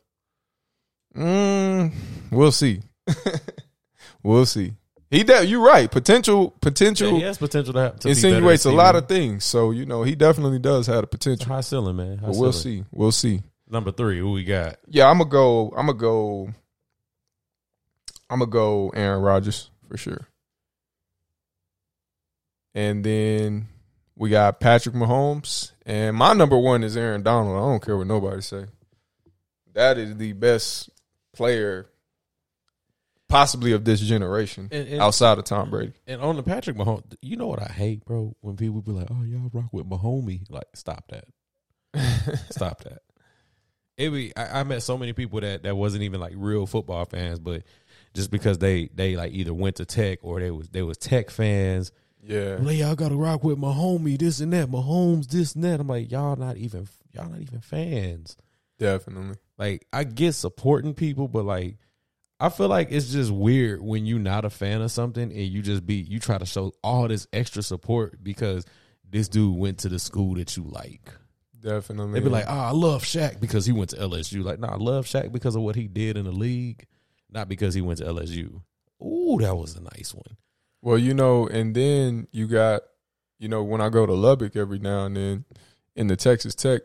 [1.15, 1.93] Mm,
[2.29, 2.81] we'll see.
[4.23, 4.73] we'll see.
[5.09, 5.89] He de- you're right.
[5.89, 9.45] Potential Yeah, potential he has potential to, have, to insinuates a lot of things.
[9.45, 11.47] So you know he definitely does have the potential.
[11.47, 12.17] high ceiling, man.
[12.17, 12.83] High But we'll ceiling.
[12.83, 12.87] see.
[12.91, 13.41] We'll see.
[13.69, 14.75] Number three, who we got?
[14.89, 15.69] Yeah, I'm gonna go.
[15.69, 16.49] I'm gonna go.
[18.29, 20.27] I'm gonna go Aaron Rodgers for sure.
[22.75, 23.67] And then
[24.21, 27.57] we got Patrick Mahomes, and my number one is Aaron Donald.
[27.57, 28.65] I don't care what nobody say.
[29.73, 30.91] That is the best
[31.33, 31.89] player,
[33.27, 35.93] possibly of this generation, And, and, outside of Tom Brady.
[36.05, 38.35] and on the Patrick Mahomes, you know what I hate, bro?
[38.41, 41.25] When people be like, "Oh, y'all rock with Mahomie," like, stop that.
[42.51, 43.01] Stop that.
[43.97, 47.05] It be I, I met so many people that that wasn't even like real football
[47.05, 47.63] fans, but
[48.13, 51.31] just because they they like either went to Tech or they was they was Tech
[51.31, 51.91] fans.
[52.23, 55.63] Yeah, Like y'all got to rock with my homie, this and that, Mahomes, this and
[55.63, 55.79] that.
[55.79, 58.37] I'm like, y'all not even y'all not even fans.
[58.77, 59.37] definitely.
[59.57, 61.77] Like I get supporting people, but like
[62.39, 65.61] I feel like it's just weird when you're not a fan of something and you
[65.61, 68.65] just be you try to show all this extra support because
[69.09, 71.11] this dude went to the school that you like.
[71.59, 72.13] Definitely.
[72.13, 74.43] They'd be like, oh, I love Shaq because he went to LSU.
[74.43, 76.87] Like, nah, I love Shaq because of what he did in the league,
[77.29, 78.61] not because he went to LSU.
[79.03, 80.37] Ooh, that was a nice one.
[80.81, 82.81] Well, you know, and then you got,
[83.39, 85.45] you know, when I go to Lubbock every now and then
[85.95, 86.81] in the Texas Tech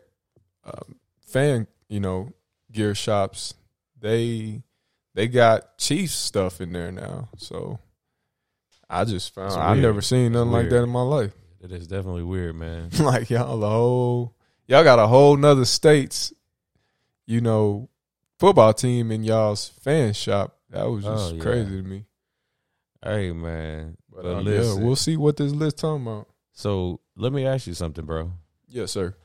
[0.63, 2.29] um, fan, you know,
[2.71, 3.53] gear shops,
[3.99, 4.61] they
[5.15, 7.29] they got Chiefs stuff in there now.
[7.37, 7.79] So
[8.89, 9.81] I just found It's I weird.
[9.83, 11.33] never seen nothing like that in my life.
[11.61, 12.89] It is definitely weird, man.
[12.99, 14.35] like y'all a whole
[14.67, 16.31] y'all got a whole nother states,
[17.25, 17.89] you know,
[18.37, 20.55] football team in y'all's fan shop.
[20.69, 21.41] That was just Oh, yeah.
[21.41, 22.05] crazy to me.
[23.03, 23.97] Hey, man.
[24.11, 26.27] But, But uh, yeah, we'll see what this list talking about.
[26.53, 28.31] so let me ask you something, bro.
[28.67, 29.15] Yes, sir.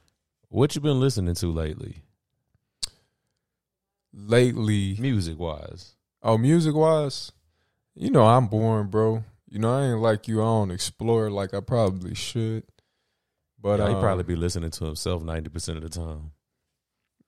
[0.49, 2.03] What you been listening to lately,
[4.15, 5.95] Lately, music wise?
[6.23, 7.33] oh, music wise,
[7.95, 9.25] you know I'm boring, bro.
[9.49, 10.41] You know I ain't like you.
[10.41, 12.65] I don't explore like I probably should.
[13.61, 16.33] But But he um, probably be listening to himself ninety percent of the time.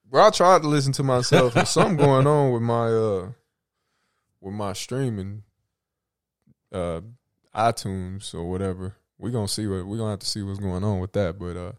[0.07, 1.53] Bro, I tried to listen to myself.
[1.55, 3.29] There's something going on with my uh
[4.41, 5.43] with my streaming
[6.71, 7.01] uh
[7.55, 8.95] iTunes or whatever.
[9.17, 11.39] We're gonna see what we're gonna have to see what's going on with that.
[11.39, 11.71] But uh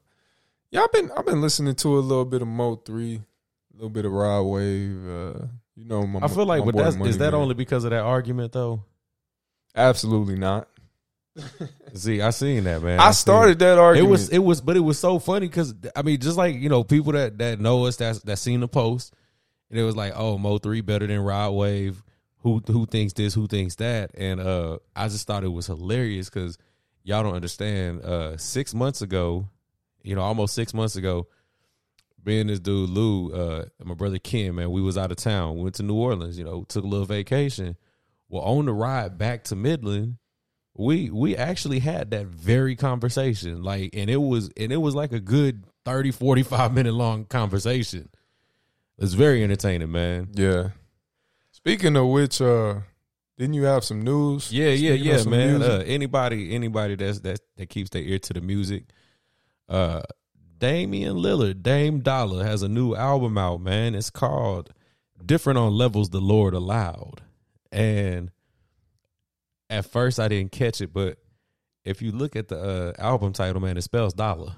[0.71, 3.91] yeah, I've been I've been listening to a little bit of Mo three, a little
[3.91, 7.11] bit of Rod Wave, uh you know my I feel like, my but that's Money
[7.11, 7.41] is that Man.
[7.43, 8.83] only because of that argument though?
[9.75, 10.69] absolutely not.
[11.95, 12.99] See, I seen that man.
[12.99, 14.09] I seen started that argument.
[14.09, 16.69] It was it was, but it was so funny because I mean, just like you
[16.69, 19.15] know, people that that know us that that seen the post,
[19.71, 22.03] and it was like, oh, Mo three better than Rod Wave.
[22.47, 26.31] Who who thinks this, who thinks that, and uh, I just thought it was hilarious
[26.31, 26.57] because
[27.03, 28.03] y'all don't understand.
[28.03, 29.49] Uh, six months ago,
[30.05, 31.27] you know, almost six months ago,
[32.25, 35.57] me and this dude Lou, uh, my brother Ken, man, we was out of town.
[35.57, 36.39] We went to New Orleans.
[36.39, 37.77] You know, took a little vacation.
[38.29, 40.19] Well, on the ride back to Midland,
[40.77, 43.65] we we actually had that very conversation.
[43.65, 48.09] Like, and it was and it was like a good 30, 45 minute long conversation.
[48.99, 50.29] It's very entertaining, man.
[50.33, 50.69] Yeah.
[51.67, 52.77] Speaking of which, uh,
[53.37, 54.53] didn't you have some news?
[54.53, 55.63] Yeah, yeah, Speaking yeah, man.
[55.63, 58.85] Uh, anybody, anybody that's that that keeps their ear to the music.
[59.69, 60.03] Uh,
[60.59, 63.97] Damian Lillard, Dame Dollar has a new album out, man.
[63.97, 64.73] It's called
[65.25, 67.23] "Different on Levels the Lord Allowed,"
[67.73, 68.31] and
[69.69, 71.19] at first I didn't catch it, but
[71.85, 74.55] if you look at the uh, album title, man, it spells dollar,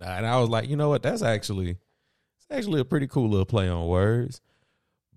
[0.00, 1.02] and I was like, you know what?
[1.02, 4.40] That's actually it's actually a pretty cool little play on words.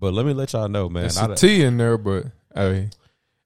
[0.05, 1.05] But let me let y'all know, man.
[1.05, 2.91] It's I- a T in there, but hey,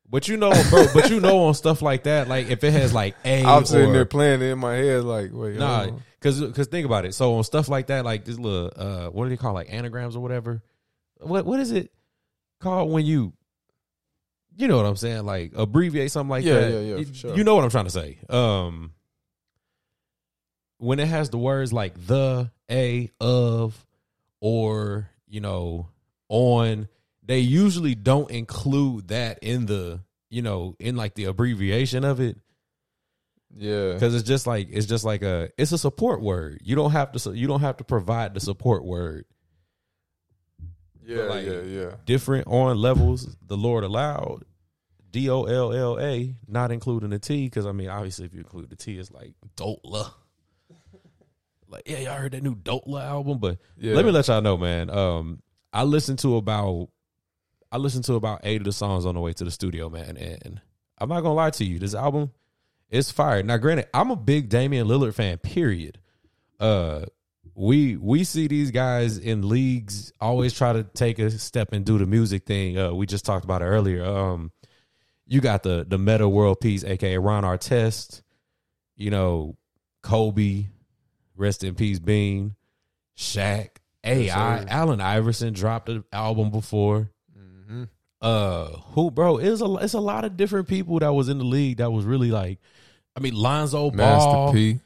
[0.10, 0.88] but you know, bro.
[0.94, 3.92] but you know, on stuff like that, like if it has like a, I'm sitting
[3.92, 5.88] or- there playing it in my head like, wait, nah,
[6.20, 7.14] because because think about it.
[7.16, 10.18] So on stuff like that, like this little, uh, what do they call like anagrams
[10.18, 10.62] or whatever?
[11.22, 11.94] What what is it
[12.60, 13.32] called when you,
[14.58, 15.26] you know what I'm saying?
[15.26, 16.72] Like abbreviate something like Yeah, that.
[16.74, 17.38] yeah, yeah, sure.
[17.38, 18.18] You know what I'm trying to say.
[18.28, 18.92] Um,
[20.78, 23.86] when it has the words like the, a, of,
[24.42, 25.88] or you know,
[26.30, 26.88] on,
[27.24, 32.38] they usually don't include that in the, you know, in like the abbreviation of it
[33.56, 36.62] yeah, because it's just like it's just like a it's a support word.
[36.64, 39.26] You don't have to you don't have to provide the support word.
[41.04, 41.92] yeah, like- yeah, yeah.
[42.06, 44.44] Different on levels the Lord allowed.
[45.12, 48.40] D O L L A, not including the T, because I mean, obviously, if you
[48.42, 50.12] include the T, it's like Dotla.
[51.68, 53.96] Like, yeah, y'all heard that new Dotla album, but Yeah.
[53.96, 54.90] let me let y'all know, man.
[54.92, 56.90] Um, I listened to about
[57.72, 60.18] I listened to about eight of the songs on the way to the studio, man,
[60.18, 60.62] and
[60.98, 62.32] I'm not gonna lie to you, this album
[62.90, 63.44] is fire.
[63.44, 65.38] Now, granted, I'm a big Damian Lillard fan.
[65.38, 66.00] Period.
[66.60, 67.06] Uh,
[67.56, 71.98] we we see these guys in leagues always try to take a step and do
[71.98, 72.78] the music thing.
[72.78, 74.04] Uh, we just talked about it earlier.
[74.04, 74.52] Um,
[75.26, 78.22] you got the the Metta World Peace, aka Ron Artest.
[78.96, 79.58] You know,
[80.02, 80.66] Kobe,
[81.38, 82.56] rest in peace, Bean,
[83.18, 83.70] Shaq,
[84.04, 84.66] AI.
[84.68, 87.10] Allen Iverson dropped an album before.
[87.36, 87.84] hmm
[88.22, 89.38] Uh, who, bro?
[89.38, 91.92] It was a it's a lot of different people that was in the league that
[91.92, 92.60] was really like.
[93.16, 94.80] I mean, Lonzo Ball, Master P.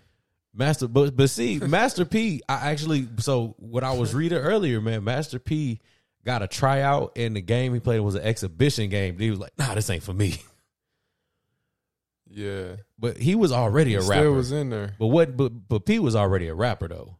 [0.55, 2.41] Master, but but see, Master P.
[2.47, 5.03] I actually so what I was reading earlier, man.
[5.03, 5.79] Master P.
[6.25, 9.17] Got a tryout, and the game he played was an exhibition game.
[9.19, 10.37] He was like, "Nah, this ain't for me."
[12.35, 14.13] Yeah, But he was already a rapper.
[14.21, 14.95] Still was in there.
[14.97, 15.37] but what?
[15.37, 17.17] But but P was already a rapper though.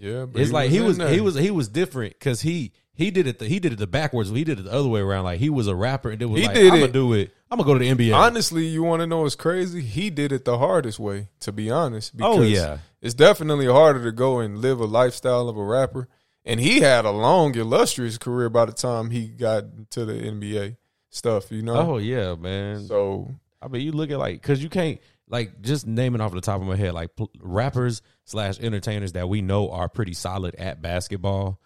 [0.00, 1.08] Yeah, but It's like he was there.
[1.10, 3.86] he was he was different because he he did it the, he did it the
[3.86, 4.30] backwards.
[4.30, 5.24] He did it the other way around.
[5.24, 7.12] Like he was a rapper and it was He like did I'm gonna it- do
[7.12, 7.32] it.
[7.50, 8.14] I'm gonna go to the NBA.
[8.14, 9.80] Honestly, you want to know what's crazy?
[9.82, 12.12] He did it the hardest way, to be honest.
[12.14, 15.64] Oh, because oh yeah, it's definitely harder to go and live a lifestyle of a
[15.64, 16.08] rapper.
[16.44, 20.76] And he had a long, illustrious career by the time he got to the NBA
[21.10, 21.74] stuff, you know?
[21.76, 22.86] oh yeah, man.
[22.86, 24.98] So, I mean, you look at like because you can't
[25.30, 29.28] like just naming off the top of my head like pl- rappers slash entertainers that
[29.28, 31.60] we know are pretty solid at basketball.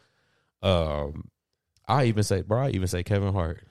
[0.62, 1.28] Um,
[1.88, 3.66] I even say, bro, I even say Kevin Hart.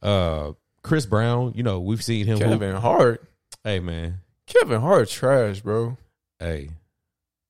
[0.00, 1.52] Uh, Chris Brown.
[1.54, 2.38] You know, we've seen him.
[2.38, 3.28] Kevin Hart.
[3.64, 5.96] Hey man, Kevin Hart trash, bro.
[6.40, 6.70] hey,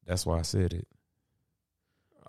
[0.06, 0.86] that's why I said it.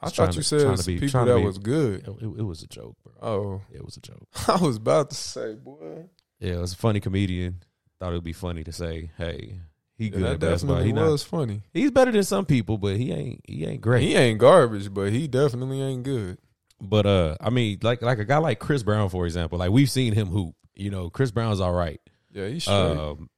[0.02, 2.08] I was thought trying you to- said to be- people to that be- was good.
[2.08, 3.14] It, it- it was a joke, bro.
[3.22, 4.28] Oh, It was a joke.
[4.48, 6.06] I was about to say, boy.
[6.40, 7.64] Yeah, it was a funny comedian.
[8.04, 9.62] Thought it would be funny to say, "Hey,
[9.98, 10.76] he good that at basketball.
[10.76, 11.62] definitely He not, was funny.
[11.72, 15.14] he's better than some people, but he ain't he ain't great." He ain't garbage, but
[15.14, 16.38] he definitely ain't good.
[16.82, 19.90] But uh, I mean, like like a guy like Chris Brown, for example, like we've
[19.90, 20.54] seen him hoop.
[20.76, 22.02] You know, Chris Brown's all right.
[22.34, 22.76] Yeah, he's straight.
[22.76, 23.30] Um,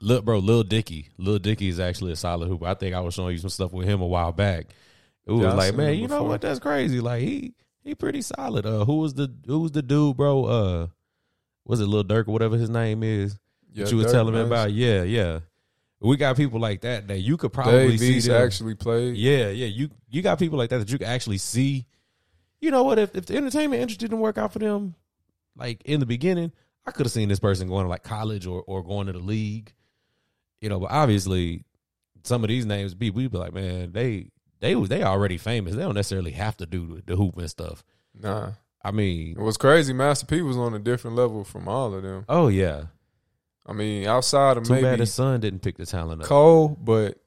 [0.00, 2.66] Lil, bro, Lil Dicky, Lil Dicky is actually a solid hooper.
[2.66, 4.66] I think I was showing you some stuff with him a while back.
[5.26, 6.40] It was Yeah, like, man, you know what?
[6.40, 7.00] That's crazy.
[7.00, 7.54] Like he
[7.84, 8.66] he pretty solid.
[8.66, 10.44] Uh, who was the who was the dude, bro?
[10.44, 10.86] Uh,
[11.64, 13.38] was it Lil Durk or whatever his name is?
[13.72, 14.72] Yeah, that you were telling me about?
[14.72, 15.40] Yeah, yeah.
[16.00, 18.42] We got people like that that you could probably Dave see East them.
[18.42, 19.10] actually play.
[19.10, 19.66] Yeah, yeah.
[19.66, 21.86] You you got people like that that you can actually see.
[22.60, 22.98] You know what?
[22.98, 24.94] If if the entertainment industry didn't work out for them,
[25.56, 26.52] like in the beginning,
[26.86, 29.18] I could have seen this person going to like college or or going to the
[29.18, 29.72] league.
[30.60, 31.64] You know, but obviously,
[32.22, 35.74] some of these names be we be like, man, they they was they already famous.
[35.74, 37.82] They don't necessarily have to do the, the hoop and stuff.
[38.14, 38.52] Nah,
[38.82, 39.92] I mean, it was crazy.
[39.92, 42.24] Master P was on a different level from all of them.
[42.28, 42.84] oh yeah.
[43.68, 46.26] I mean, outside of Too bad his son didn't pick the talent up.
[46.28, 47.18] Cole, but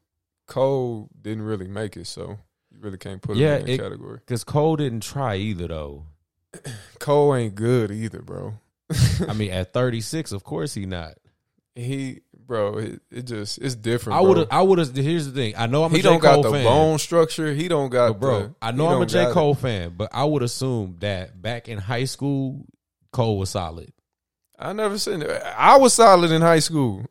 [0.47, 2.37] Cole didn't really make it, so
[2.71, 4.17] you really can't put him in that it- category.
[4.25, 6.05] Because Cole didn't try either though.
[6.99, 8.55] Cole ain't good either, bro.
[9.27, 11.13] I mean, at 36, of course he not.
[11.75, 14.19] He, bro, it, it just it's different.
[14.19, 14.47] I would have.
[14.51, 14.93] I would have.
[14.93, 15.53] Here's the thing.
[15.55, 16.09] I know I'm a He J.
[16.09, 16.65] don't Cole got the fan.
[16.65, 17.53] bone structure.
[17.53, 19.23] He don't got But bro, the- I know I'm a J.
[19.23, 19.33] got it.
[19.33, 22.65] Cole fan, but I would assume that back in high school,
[23.13, 23.93] Cole was solid.
[24.61, 25.29] I never seen it.
[25.57, 27.03] I was solid in high school.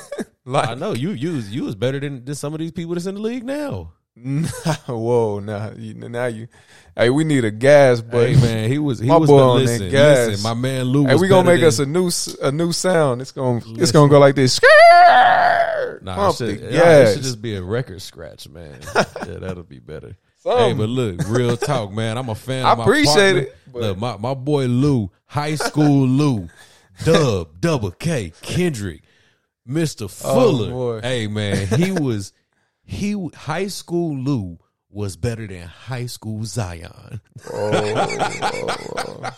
[0.44, 2.94] like I know you you was, you was better than, than some of these people
[2.94, 3.92] that's in the league now.
[4.86, 6.48] whoa, now you now you.
[6.96, 9.64] Hey, we need a gas, but hey man, he was he My was boy on
[9.66, 10.28] that gas.
[10.28, 11.06] listen, my man Lou.
[11.06, 12.10] hey, we gonna make than- us a new
[12.42, 13.20] a new sound.
[13.20, 14.58] It's gonna it's gonna go like this.
[16.02, 17.12] Nah, it Pump should, it gas.
[17.14, 18.78] should just be a record scratch, man.
[18.94, 20.16] yeah, that'll be better.
[20.44, 22.16] Hey, but look, real talk, man.
[22.16, 22.64] I'm a fan.
[22.64, 23.40] I of my appreciate partner.
[23.42, 26.48] it, but- Look, my my boy Lou, high school Lou,
[27.04, 29.02] Dub, Double K, Kendrick,
[29.68, 30.68] oh, Fuller.
[30.68, 31.00] Oh, boy.
[31.02, 32.32] hey, man, he was
[32.84, 34.58] he high school Lou
[34.90, 37.20] was better than high school Zion.
[37.52, 39.30] Oh,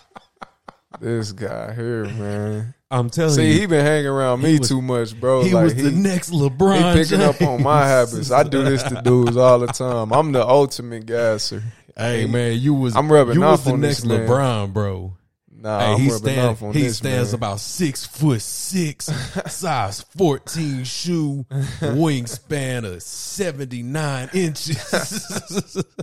[1.00, 2.74] this guy here, man.
[2.90, 5.42] I'm telling See, you, he been hanging around me was- too much, bro.
[5.42, 6.94] he like was he, the next LeBron.
[6.94, 8.30] he picking up on my habits.
[8.30, 10.12] I do this to dudes all the time.
[10.12, 11.62] I'm the ultimate gasser.
[11.96, 14.26] Hey man, you was I'm rubbing you off was the on next this man.
[14.28, 15.17] LeBron, bro.
[15.60, 17.34] Nah, Hey, I'm he stand, he this stands man.
[17.34, 19.06] about six foot six,
[19.52, 21.44] size fourteen shoe,
[21.80, 25.82] wingspan of seventy nine inches.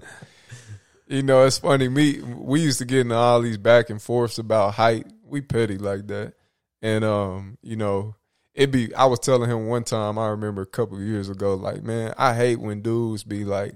[1.08, 1.88] You know, it's funny.
[1.88, 5.06] Me, we used to get into all these back and forths about height.
[5.24, 6.34] We petty like that,
[6.82, 8.16] and um, you know,
[8.56, 8.94] it be.
[8.96, 10.18] I was telling him one time.
[10.18, 11.54] I remember a couple of years ago.
[11.54, 13.76] Like, man, I hate when dudes be like,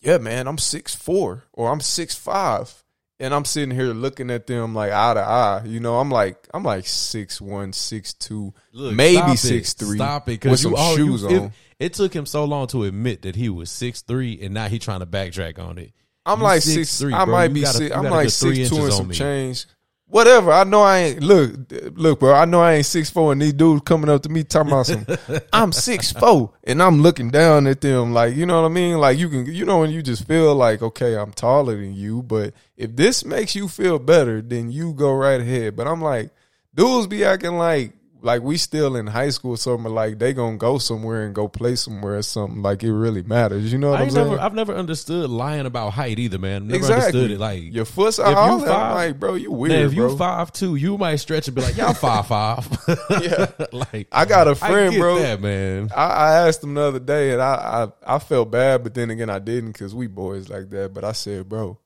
[0.00, 2.82] "Yeah, man, I'm six four or I'm six five.
[3.20, 5.62] And I'm sitting here looking at them like eye to eye.
[5.66, 9.38] You know, I'm like I'm like six one, six two, Look, maybe it.
[9.38, 9.96] six three.
[9.98, 11.34] Stop it, with because some you all shoes you, on.
[11.34, 14.66] It, it took him so long to admit that he was six three, and now
[14.68, 15.92] he trying to backtrack on it.
[16.26, 17.02] I'm You like 6'3", six.
[17.02, 17.26] I bro.
[17.34, 17.90] might You be got six.
[17.90, 19.14] you I'm like three six two and some me.
[19.14, 19.66] change.
[20.06, 20.52] Whatever.
[20.52, 21.22] I know I ain't.
[21.22, 22.34] Look, look, bro.
[22.34, 24.86] I know I ain't six four, and these dudes coming up to me talking about
[24.86, 25.06] some.
[25.52, 28.98] I'm six four, and I'm looking down at them like you know what I mean.
[28.98, 32.22] Like you can, you know, when you just feel like okay, I'm taller than you,
[32.22, 35.74] but if this makes you feel better, then you go right ahead.
[35.74, 36.30] But I'm like,
[36.74, 37.94] dudes be acting like
[38.24, 39.92] like we still in high school or something.
[39.92, 42.62] Like they gonna go somewhere and go play somewhere or something.
[42.62, 43.70] Like it really matters.
[43.72, 44.28] You know what I I'm saying?
[44.30, 46.66] never, I've never understood lying about height either, man.
[46.66, 47.04] Never Exactly.
[47.20, 47.38] understood it.
[47.38, 48.34] Like Your foot's you out.
[48.34, 51.46] all I'm five- like, bro, you weird, Man, if you five two, you might stretch
[51.48, 52.66] and be like, "Y'all five five.
[53.22, 53.46] Yeah.
[53.72, 55.18] like I got a friend, get bro.
[55.18, 55.90] that man.
[55.94, 59.10] I, I asked him the other day, and I I, I felt bad, but then
[59.10, 60.92] again, I didn't because we boys like that.
[60.94, 61.78] But I said, bro,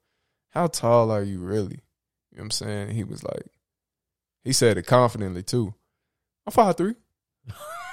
[0.51, 1.81] how tall are you really?
[2.31, 2.91] You know what I'm saying?
[2.95, 3.47] He was like,
[4.45, 5.75] he said it confidently too.
[6.49, 6.95] I'm five three,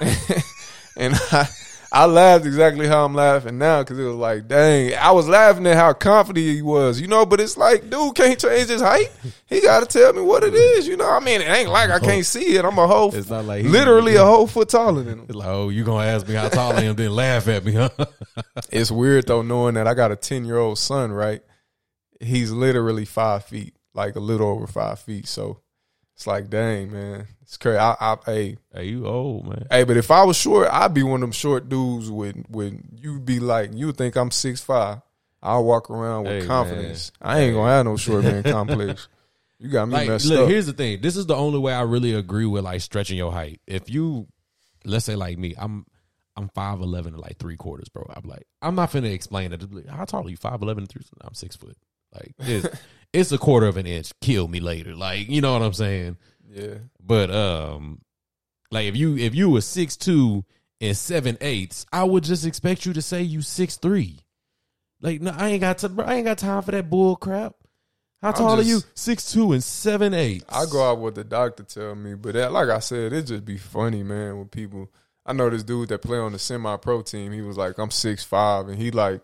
[0.96, 1.46] and I
[1.92, 5.66] I laughed exactly how I'm laughing now because it was like, dang, I was laughing
[5.66, 7.26] at how confident he was, you know.
[7.26, 9.12] But it's like, dude can't change his height.
[9.46, 11.08] He got to tell me what it is, you know.
[11.08, 12.64] I mean, it ain't like I can't see it.
[12.64, 15.26] I'm a whole, It's not like literally a whole foot taller than him.
[15.28, 17.72] It's like, oh, you gonna ask me how tall I am, then laugh at me,
[17.72, 17.90] huh?
[18.70, 21.12] It's weird though, knowing that I got a ten year old son.
[21.12, 21.42] Right,
[22.20, 25.28] he's literally five feet, like a little over five feet.
[25.28, 25.60] So
[26.14, 27.78] it's like, dang man, it's crazy.
[27.78, 29.66] I, I, hey, hey, you old man.
[29.70, 32.10] hey, but if I was short, I'd be one of them short dudes.
[32.10, 35.00] When when you be like, you think I'm six five.
[35.42, 37.12] I'll walk around with Hey, confidence.
[37.22, 39.06] I ain't gonna have no short man complex.
[39.58, 40.48] You got me Like, messed look, up.
[40.48, 41.00] here's the thing.
[41.00, 43.60] This is the only way I really agree with like stretching your height.
[43.66, 44.26] If you,
[44.84, 45.86] let's say like me, I'm
[46.36, 48.10] I'm five eleven and like three quarters, bro.
[48.14, 49.62] I'm like, I'm not finna explain it.
[49.88, 50.36] How tall are you?
[50.36, 51.02] Five eleven and three.
[51.22, 51.76] I'm six foot.
[52.12, 52.66] Like it's
[53.12, 54.10] it's a quarter of an inch.
[54.20, 54.94] Kill me later.
[54.96, 56.16] Like you know what I'm saying.
[56.48, 58.00] Yeah, But um,
[58.70, 60.44] like if you if you were six two
[60.80, 64.20] and seven eighths, I would just expect you to say you six three.
[65.00, 67.54] Like no, I ain't got to, I ain't got time for that bull crap.
[68.22, 68.80] How tall are you?
[68.94, 70.46] Six two and seven eighths.
[70.48, 73.44] I go out with the doctor tell me, but that, like I said, it just
[73.44, 74.38] be funny, man.
[74.38, 74.90] When people,
[75.24, 77.32] I know this dude that play on the semi pro team.
[77.32, 79.22] He was like, I'm six five, and he like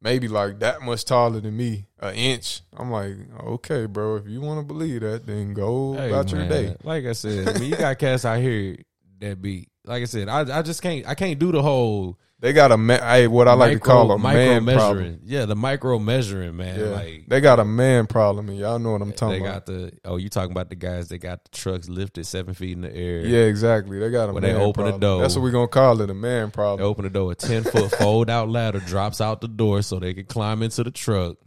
[0.00, 2.62] maybe like that much taller than me, an inch.
[2.76, 4.16] I'm like, okay, bro.
[4.16, 6.76] If you want to believe that, then go Hey, about your day.
[6.82, 8.76] Like I said, I mean, you got cats out here
[9.20, 10.28] that be like I said.
[10.28, 13.48] I I just can't I can't do the whole They got a ma- hey, what
[13.48, 14.76] I like to call a man measuring.
[14.78, 15.20] problem.
[15.24, 16.78] Yeah, the micro measuring, man.
[16.78, 19.52] Yeah, Like they got a man problem, and y'all know what I'm talking they talking
[19.52, 19.90] got about.
[20.02, 22.82] the oh, you talking about the guys that got the trucks lifted seven feet in
[22.82, 23.20] the air.
[23.20, 23.98] Yeah, exactly.
[23.98, 25.22] They got a When they man open the door.
[25.22, 26.76] That's what we're gonna call it, a man problem.
[26.76, 26.90] They problem.
[26.90, 30.12] open the door, a ten foot fold out ladder drops out the door so they
[30.12, 31.38] can climb into the truck.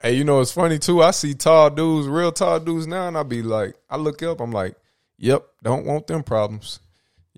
[0.00, 1.02] Hey, you know it's funny too.
[1.02, 4.40] I see tall dudes, real tall dudes now, and I be like, I look up,
[4.40, 4.76] I'm like,
[5.18, 6.78] yep, don't want them problems.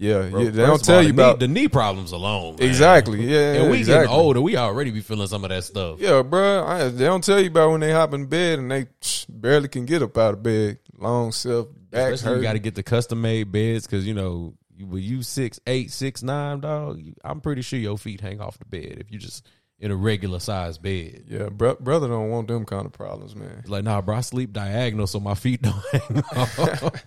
[0.01, 0.51] Yeah, Bro, yeah.
[0.51, 2.57] They don't tell all, you the knee- about the knee problems alone.
[2.59, 2.69] man.
[2.69, 3.27] exactly.
[3.27, 4.07] Yeah, And we exactly.
[4.07, 5.99] getting older, we already be feeling some of that stuff.
[6.01, 6.65] Yeah, bro.
[6.65, 8.87] I, they don't tell you about when they hop in bed and they
[9.29, 10.79] barely can get up out of bed.
[10.97, 14.55] Long self back Especially you got to get the custom made beds because you know
[14.81, 18.65] when you six eight six nine dog, I'm pretty sure your feet hang off the
[18.67, 19.49] bed if you just
[19.81, 21.25] in a regular size bed.
[21.29, 23.63] yeah, bro, brother don't want them kind of problems, man.
[23.67, 27.05] Like nah, bro, I sleep diagonal so my feet don't hang off.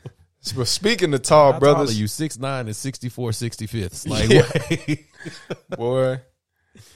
[0.56, 4.08] But speaking of tall How tall brothers, are you six nine and 64 65ths.
[4.10, 4.96] Like Yeah.
[5.78, 6.22] boy.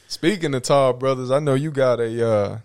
[0.07, 2.59] Speaking of tall brothers, I know you got a uh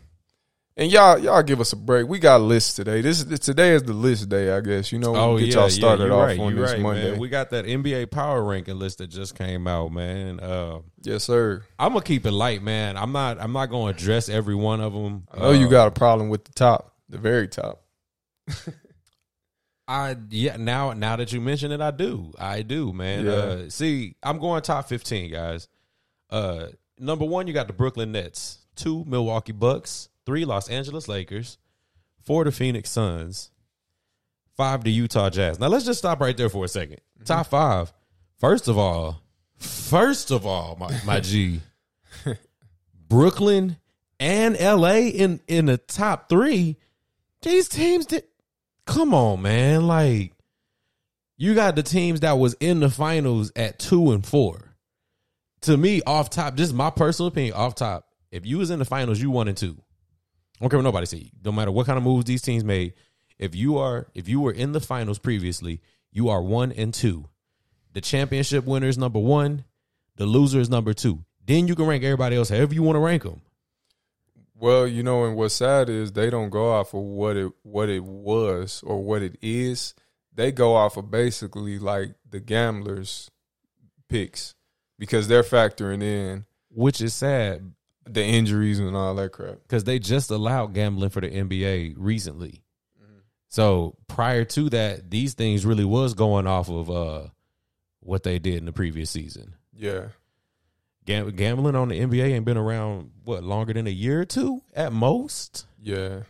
[0.77, 2.09] and y'all y'all give us a break.
[2.09, 3.03] We got a list today.
[3.03, 4.91] This is today is the list day, I guess.
[4.91, 7.11] You know, Oh we get yeah, y'all started yeah, off right, on this right, Monday.
[7.11, 7.21] Man.
[7.21, 10.41] We got that NBA power ranking list that just came out, man.
[10.41, 11.63] Uh, yes, sir.
[11.79, 12.97] I'm gonna keep it light, man.
[12.97, 13.39] I'm not.
[13.39, 15.27] I'm not gonna address every one of them.
[15.31, 17.83] I know you got a problem with the top, the very top.
[19.91, 20.57] I yeah.
[20.57, 22.33] Now, now that you mention it, I do.
[22.39, 23.27] I do, man.
[23.27, 23.33] Yeah.
[23.33, 25.67] Uh, see, I'm going top 15, guys.
[26.31, 26.67] Uh,
[26.97, 28.59] number one, you got the Brooklyn Nets.
[28.77, 30.09] Two, Milwaukee Bucks.
[30.25, 31.59] Three, Los Angeles Lakers.
[32.23, 33.51] Four, the Phoenix Suns.
[34.57, 35.59] Five, the Utah Jazz.
[35.59, 37.93] Now let's just stop right there for a 2nd Top five.
[38.39, 39.21] First of all,
[39.59, 41.61] first of all, my my G,
[43.09, 43.77] Brooklyn
[44.21, 46.77] and LA in in the top three.
[47.43, 48.25] These teams did.
[48.91, 49.87] Come on, man!
[49.87, 50.33] Like
[51.39, 54.75] you got the teams that was in the finals at two and four.
[55.63, 58.09] To me, off top, just my personal opinion, off top.
[58.33, 59.77] If you was in the finals, you one and two.
[59.79, 61.31] I don't care what nobody say.
[61.45, 62.95] No matter what kind of moves these teams made,
[63.39, 65.81] if you are if you were in the finals previously,
[66.11, 67.29] you are one and two.
[67.93, 69.67] The championship winner is number one.
[70.17, 71.25] The loser is number two.
[71.47, 73.41] Then you can rank everybody else however you want to rank them.
[74.61, 77.89] Well, you know, and what's sad is they don't go off of what it what
[77.89, 79.95] it was or what it is.
[80.35, 83.31] They go off of basically like the gamblers'
[84.09, 84.55] picks
[84.99, 87.73] because they're factoring in Which is sad
[88.07, 89.59] the injuries and all that crap.
[89.63, 92.63] because they just allowed gambling for the NBA recently.
[93.49, 97.29] So prior to that, these things really was going off of uh,
[97.99, 99.57] what they did in the previous season.
[99.73, 100.09] Yeah,
[101.37, 104.93] gambling on the NBA ain't been around what longer than a year or two at
[104.93, 105.67] most.
[105.83, 106.21] yeah.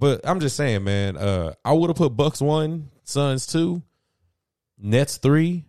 [0.00, 1.16] But I'm just saying, man.
[1.16, 3.82] Uh, I would have put Bucks one, Suns two,
[4.78, 5.64] Nets three.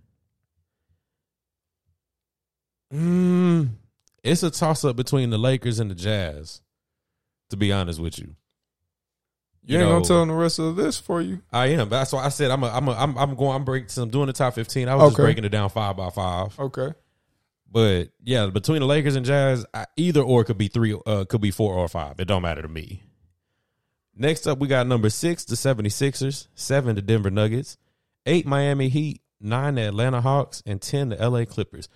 [2.93, 3.69] Mm,
[4.23, 6.61] it's a toss up between the Lakers and the Jazz.
[7.49, 8.36] To be honest with you,
[9.65, 11.41] You, You ain't know- gonna tell them the rest of this for you.
[11.51, 11.89] I am.
[11.89, 12.63] That's why I said I'm.
[12.63, 12.88] A, I'm.
[12.88, 13.17] A, I'm.
[13.17, 13.55] I'm going.
[13.55, 13.89] I'm breaking.
[14.03, 14.88] I'm doing the top fifteen.
[14.88, 16.59] I was just breaking it down five by five.
[16.59, 16.89] Okay.
[17.72, 21.41] But yeah, between the Lakers and Jazz, I, either or could be three, uh, could
[21.41, 22.20] be four or five.
[22.20, 23.03] It don't matter to me.
[24.15, 27.78] Next up, we got number six, the 76ers, seven, the Denver Nuggets,
[28.26, 31.88] eight, Miami Heat, nine, the Atlanta Hawks, and 10, the LA Clippers.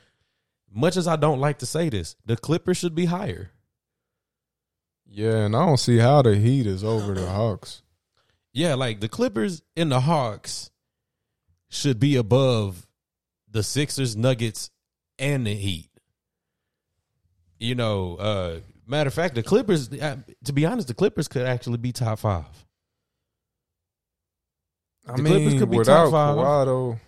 [0.72, 3.52] Much as I don't like to say this, the Clippers should be higher.
[5.06, 7.82] Yeah, and I don't see how the Heat is over the Hawks.
[8.54, 10.72] Yeah, like the Clippers and the Hawks
[11.70, 12.88] should be above
[13.50, 14.72] the Sixers, Nuggets,
[15.20, 15.90] and the Heat.
[17.60, 21.44] You know, uh, matter of fact, the Clippers, uh, to be honest, the Clippers could
[21.46, 22.46] actually be top five.
[25.08, 26.36] I The mean, Clippers could be without top five.
[26.38, 27.00] Kawhi, though,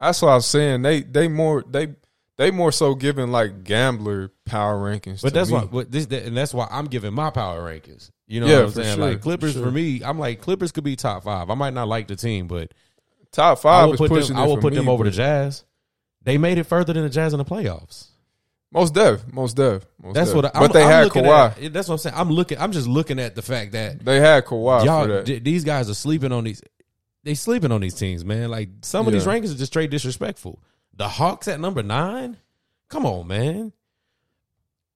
[0.00, 0.82] that's what I was saying.
[0.82, 1.94] They they more they
[2.36, 5.22] they more so giving like gambler power rankings.
[5.22, 5.56] But to that's me.
[5.56, 8.10] why, but this, that, and that's why I'm giving my power rankings.
[8.26, 8.96] You know Yeah, what I'm saying?
[8.96, 11.50] sure, like Clippers for for, me, I'm like Clippers could be top five.
[11.50, 12.72] I might not like the team, but
[13.32, 14.36] top I five will is put them.
[14.36, 15.64] I will put me, them over the Jazz.
[16.28, 18.08] They made it further than the Jazz in the playoffs.
[18.70, 19.86] Most dev, most dev.
[20.02, 20.36] Most That's dev.
[20.36, 20.44] what.
[20.44, 21.64] I, but I'm, they I'm had Kawhi.
[21.64, 22.16] At, that's what I'm saying.
[22.18, 22.58] I'm looking.
[22.58, 25.24] I'm just looking at the fact that They had Kawhi y'all, for that.
[25.24, 26.62] d- these guys are sleeping on these.
[27.24, 28.50] They sleeping on these teams, man.
[28.50, 30.62] Like some of these rankings are just straight disrespectful.
[30.94, 32.36] The Hawks at number nine.
[32.90, 33.72] Come on, man.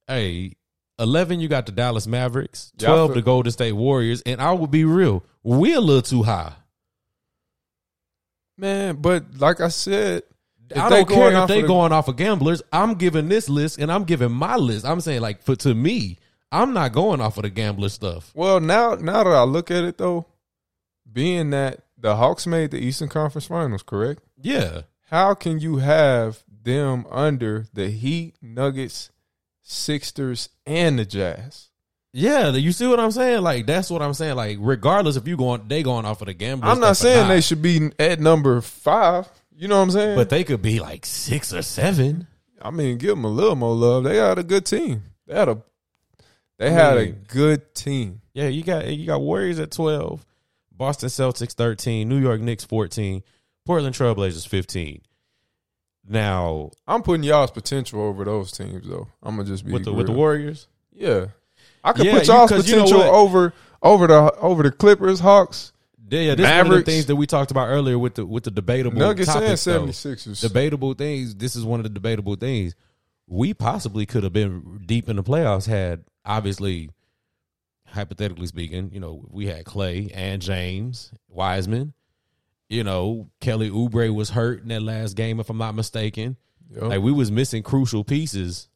[0.07, 0.53] Hey,
[0.99, 1.41] eleven.
[1.41, 2.73] You got the Dallas Mavericks.
[2.77, 4.21] Yeah, Twelve, feel- the Golden State Warriors.
[4.27, 5.25] And I will be real.
[5.43, 6.53] We're a little too high.
[8.59, 10.25] Man, but like I said,
[10.73, 12.63] if I don't care if they the- going off of gamblers.
[12.73, 14.85] I'm giving this list and I'm giving my list.
[14.85, 16.19] I'm saying like for to me,
[16.51, 18.31] I'm not going off of the gambler stuff.
[18.35, 20.27] Well, now now that I look at it though,
[21.11, 24.23] being that the Hawks made the Eastern Conference Finals, correct?
[24.41, 24.83] Yeah.
[25.11, 29.11] How can you have them under the Heat, Nuggets,
[29.63, 31.69] Sixers, and the Jazz?
[32.15, 33.43] Yeah, you see what I'm saying?
[33.43, 34.37] Like that's what I'm saying.
[34.37, 36.71] Like regardless if you going they going off of the gamblers.
[36.71, 39.29] I'm not saying they should be at number five.
[39.63, 40.17] You know what I'm saying?
[40.17, 42.27] but they could be like six or seven.
[42.61, 44.03] I mean, give them a little more love.
[44.03, 45.05] They had a good team.
[45.29, 45.63] They had a
[46.59, 48.23] they had a good team.
[48.35, 50.27] Yeah, you got you got Warriors at twelve,
[50.73, 53.23] Boston Celtics thirteen, New York Knicks fourteen,
[53.65, 55.03] Portland Trailblazers fifteen.
[56.09, 59.07] Now I'm putting y'all's potential over those teams though.
[59.23, 60.13] I'm gonna just be with the with the.
[60.13, 61.27] Warriors, Yeah,
[61.85, 65.21] I could Yeah, put y'all's 'cause you know potential over over the over the Clippers,
[65.21, 65.73] Hawks,
[66.13, 68.27] yeah, yeah this is one of the things that we talked about earlier with the
[68.27, 69.87] with the debatable Nuggets, topics, though.
[69.87, 70.41] 76ers.
[70.41, 71.35] debatable things.
[71.35, 72.75] This is one of the debatable things.
[73.27, 76.91] We possibly could have been deep in the playoffs had obviously,
[77.87, 81.95] hypothetically speaking, you know, we had Klay and James Wiseman.
[82.69, 86.37] You know, Kelly Oubre was hurt in that last game, if I'm not mistaken.
[86.71, 86.85] Yup.
[86.85, 88.69] Like we was missing crucial pieces.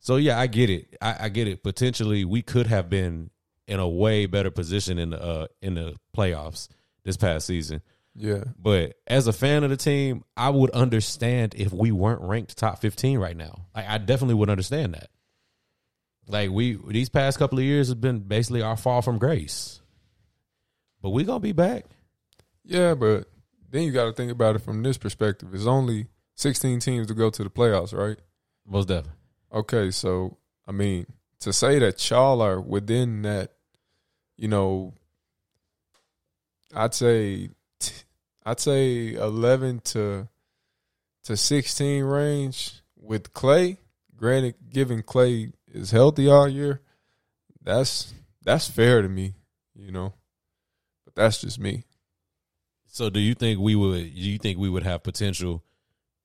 [0.00, 0.96] So yeah, I get it.
[1.00, 1.62] I, I get it.
[1.62, 3.30] Potentially, we could have been
[3.66, 6.68] in a way better position in the uh, in the playoffs
[7.04, 7.82] this past season.
[8.14, 12.56] yeah, But as a fan of the team, I would understand if we weren't ranked
[12.56, 13.66] top 15 right now.
[13.74, 15.10] Like I definitely would understand that.
[16.28, 19.80] Like we these past couple of years have been basically our fall from grace.
[21.00, 21.86] But we going to be back.
[22.64, 23.26] yeah, but
[23.70, 25.48] then you got to think about it from this perspective.
[25.52, 26.06] It's only
[26.36, 28.18] 16 teams to go to the playoffs, right?
[28.64, 29.18] Most definitely.
[29.52, 30.36] Okay, so
[30.66, 31.06] I mean,
[31.42, 33.52] to say that y'all are within that,
[34.36, 34.94] you know,
[36.74, 37.50] I'd say,
[38.44, 40.28] I'd say eleven to
[41.24, 43.78] to sixteen range with Klay.
[44.16, 46.80] Granted, given Klay is healthy all year,
[47.60, 48.14] that's
[48.44, 49.34] that's fair to me,
[49.74, 50.14] you know.
[51.04, 51.84] But that's just me.
[52.86, 55.64] So do you think we would do you think we would have potential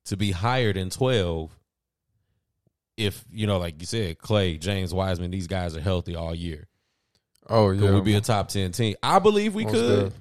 [0.06, 1.57] to be higher than 12
[2.98, 6.68] if, you know, like you said, Klay, James Wiseman, these guys are healthy all year?
[7.50, 8.96] Oh Could yeah, we be a top 10 team?
[9.02, 10.14] I believe we most could.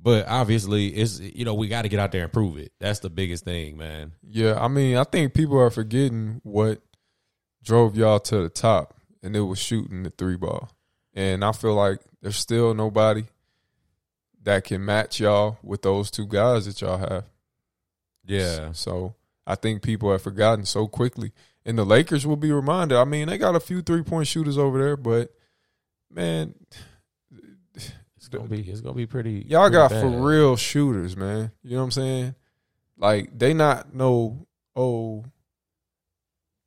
[0.00, 2.72] But obviously, it's you know we got to get out there and prove it.
[2.78, 4.12] That's the biggest thing, man.
[4.22, 6.80] Yeah, I mean, I think people are forgetting what
[7.64, 10.70] drove y'all to the top, and it was shooting the three ball.
[11.14, 13.24] And I feel like there's still nobody
[14.44, 17.24] that can match y'all with those two guys that y'all have.
[18.24, 19.14] Yeah, So
[19.46, 21.32] I think people have forgotten so quickly.
[21.68, 22.96] And the Lakers will be reminded.
[22.96, 25.34] I mean, they got a few three point shooters over there, but
[26.10, 26.54] man,
[27.74, 29.44] it's gonna be it's gonna be pretty.
[29.46, 30.00] Y'all pretty got bad.
[30.00, 31.52] for real shooters, man.
[31.62, 32.34] You know what I'm saying?
[32.96, 35.26] Like they not no oh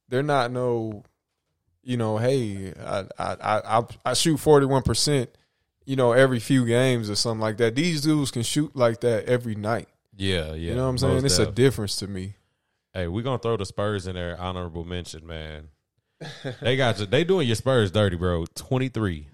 [0.08, 1.04] they're not no
[1.84, 5.28] you know, hey, I I I I, shoot 41%,
[5.86, 7.74] you know, every few games or something like that.
[7.74, 9.88] These dudes can shoot like that every night.
[10.16, 10.54] Yeah, yeah.
[10.54, 11.26] you know what I'm saying?
[11.26, 12.36] It's a difference to me.
[12.94, 14.40] Hey, we're gonna throw the Spurs in there.
[14.40, 15.70] Honorable mention, man.
[16.62, 17.06] they got you.
[17.06, 18.46] They doing your Spurs dirty, bro.
[18.56, 19.28] 23.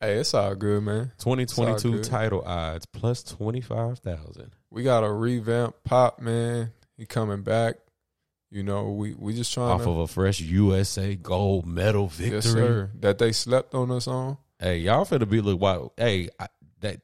[0.00, 1.12] Hey, it's all good, man.
[1.18, 4.50] 2022 title odds plus 25,000.
[4.70, 6.72] We got a revamp pop, man.
[6.96, 7.76] He coming back.
[8.50, 12.36] You know, we we just trying Off to of a fresh USA gold medal victory.
[12.36, 12.90] Yes, sir.
[13.00, 14.38] That they slept on us on.
[14.60, 15.92] Hey, y'all finna be look wild.
[15.96, 16.46] Hey, I,
[16.80, 17.00] that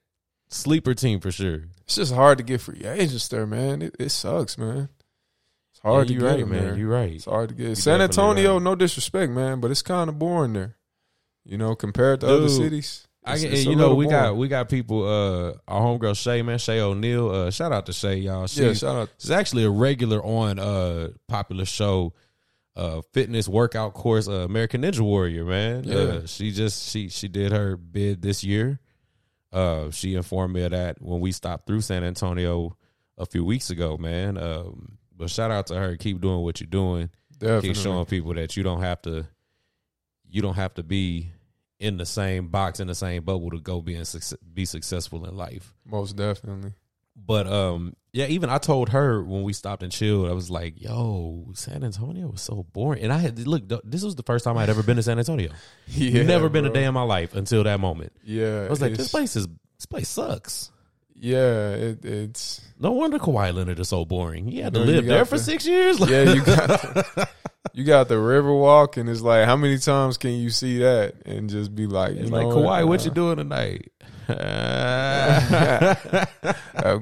[0.48, 1.64] sleeper team for sure.
[1.84, 3.82] It's just hard to get free agents there, man.
[3.82, 4.90] It, it sucks, man.
[5.82, 6.64] It's hard Yeah, to get right, them man.
[6.64, 6.76] there.
[6.76, 7.12] You right.
[7.12, 7.68] It's hard to get.
[7.68, 8.62] You San Antonio, right.
[8.62, 10.76] no disrespect, man, but it's kind of boring there.
[11.44, 13.06] You know, compared to other Dude, cities.
[13.24, 15.02] I get, it's and a you know we got we got people.
[15.06, 18.46] Uh, our homegirl Shay, man, Shay O'Neill Uh, shout out to Shay, y'all.
[18.46, 18.72] She, yeah.
[18.74, 19.08] Shout out.
[19.18, 22.12] she's actually a regular on uh popular show,
[22.76, 25.44] uh, fitness workout course, uh, American Ninja Warrior.
[25.44, 25.94] Man, Yeah.
[25.96, 28.80] uh, she just she she did her bid this year.
[29.52, 32.76] Uh, she informed me of that when we stopped through San Antonio
[33.18, 34.38] a few weeks ago, man.
[34.38, 35.96] Um, but shout out to her.
[35.96, 37.10] Keep doing what you're doing.
[37.38, 37.68] Definitely.
[37.68, 39.26] keep showing people that you don't have to
[40.28, 41.30] you don't have to be
[41.78, 45.36] in the same box in the same bubble to go be and be successful in
[45.36, 45.72] life.
[45.86, 46.72] Most definitely.
[47.16, 50.80] But um yeah, even I told her when we stopped and chilled, I was like,
[50.80, 54.58] "Yo, San Antonio was so boring." And I had look, this was the first time
[54.58, 55.50] I'd ever been to San Antonio.
[55.86, 58.12] Yeah, Never been a day in my life until that moment.
[58.24, 58.64] Yeah.
[58.66, 59.46] I was like, "This place is
[59.76, 60.70] this place sucks."
[61.22, 62.62] Yeah, it, it's.
[62.78, 64.46] No wonder Kawhi Leonard is so boring.
[64.46, 66.00] He had to No, live there for the- six years.
[66.00, 67.28] Yeah, you got the,
[67.74, 71.14] you got the river walk, and it's like, how many times can you see that
[71.26, 72.56] and just be like, you know like what?
[72.56, 73.14] Kawhi, what you uh.
[73.14, 73.92] doing tonight?
[74.30, 74.36] I'm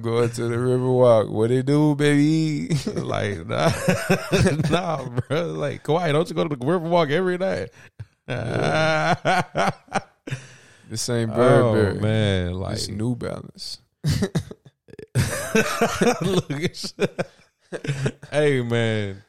[0.00, 1.28] going to the river walk.
[1.28, 2.68] What they do, baby?
[2.96, 3.70] like nah,
[4.70, 5.46] nah, bro.
[5.52, 7.68] Like Kawhi, don't you go to the Riverwalk every night?
[10.88, 12.00] this ain't oh Burberry.
[12.00, 13.78] man, like It's New Balance.
[16.22, 16.50] Look
[18.30, 19.22] hey man.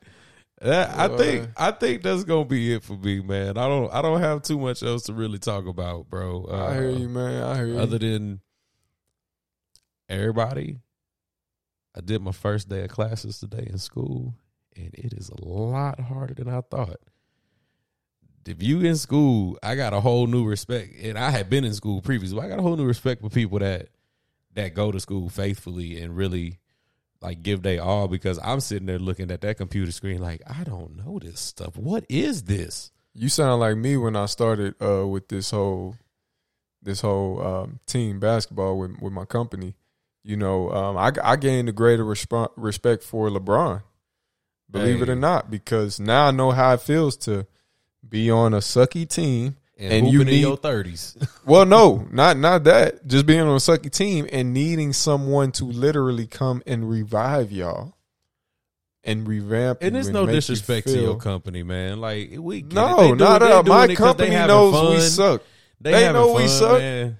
[0.62, 3.58] That, I think I think that's gonna be it for me, man.
[3.58, 6.48] I don't I don't have too much else to really talk about, bro.
[6.50, 7.44] Uh, I hear you, man.
[7.44, 7.80] I hear you.
[7.80, 8.42] Other than
[10.10, 10.80] everybody,
[11.96, 14.36] I did my first day of classes today in school,
[14.76, 17.00] and it is a lot harder than I thought.
[18.46, 21.74] If you in school, I got a whole new respect, and I had been in
[21.74, 22.36] school previously.
[22.36, 23.90] But I got a whole new respect for people that
[24.60, 26.60] that go to school faithfully and really
[27.22, 30.64] like give they all because I'm sitting there looking at that computer screen like I
[30.64, 31.78] don't know this stuff.
[31.78, 32.92] What is this?
[33.14, 35.96] You sound like me when I started uh, with this whole
[36.82, 39.76] this whole um, team basketball with with my company.
[40.24, 43.84] You know, um, I I gained a greater resp- respect for LeBron.
[44.72, 47.48] Believe it or not, because now I know how it feels to
[48.08, 49.58] be on a sucky team.
[49.82, 51.16] And, And you in need- your thirties.
[51.46, 53.08] Well, no, not not that.
[53.08, 57.96] Just being on a sucky team and needing someone to literally come and revive y'all
[59.04, 59.80] and revamp.
[59.82, 62.02] And it's no make you disrespect to your company, man.
[62.02, 62.62] Like we.
[62.62, 63.64] No, They not at all.
[63.64, 65.42] My it 'cause they company knows we suck.
[65.82, 66.80] They, They know we suck.
[66.80, 67.18] Man.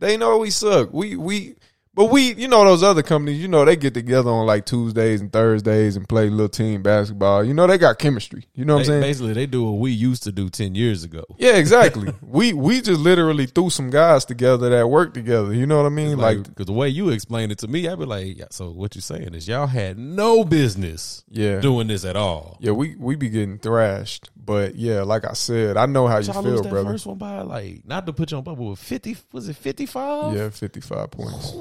[0.00, 0.92] They know we suck.
[0.92, 1.54] We we
[1.94, 5.20] but we you know those other companies, you know, they get together on like Tuesdays
[5.20, 7.44] and Thursdays and play little team basketball.
[7.44, 8.46] You know, they got chemistry.
[8.54, 9.10] You know what They- I'm saying?
[9.10, 11.24] Basically, they do what we used to do ten years ago.
[11.38, 12.12] Yeah, exactly.
[12.22, 15.52] we we just literally threw some guys together that work together.
[15.52, 16.16] You know what I mean?
[16.18, 18.70] Like, Like, because the way you explained it to me, I'd be like, yeah, so
[18.70, 21.60] what you saying is y'all had no business yeah.
[21.60, 22.56] doing this at all.
[22.60, 24.30] Yeah, we we be getting thrashed.
[24.42, 26.90] But yeah, like I said, I know how you feel, lose that brother.
[26.90, 29.16] first one by like not to put you on bubble with fifty.
[29.32, 30.34] Was it fifty five?
[30.34, 31.52] Yeah, fifty five points.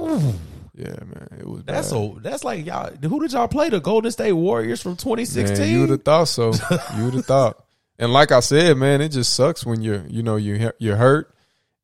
[0.76, 1.28] Yeah, man.
[1.40, 1.90] It was That's bad.
[1.90, 2.18] so.
[2.22, 2.92] That's like y'all.
[3.02, 3.70] Who did y'all play?
[3.70, 5.68] The Golden State Warriors from 2016.
[5.68, 6.54] You would have thought so.
[6.98, 7.66] you would have thought.
[7.98, 11.36] And like I said, man, it just sucks when you're, you know, you you're hurt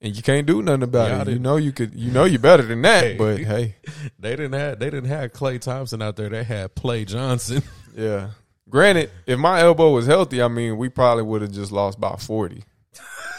[0.02, 1.34] and you can't do nothing about Y'all it.
[1.34, 3.04] You know, you could, you know, you're better than that.
[3.04, 3.18] Hey.
[3.18, 3.76] But hey,
[4.20, 4.80] They didn't have.
[4.80, 6.30] They didn't have Klay Thompson out there.
[6.30, 7.64] They had Play Johnson.
[7.96, 8.30] yeah.
[8.70, 12.16] Granted, if my elbow was healthy, I mean, we probably would have just lost by
[12.16, 12.64] forty.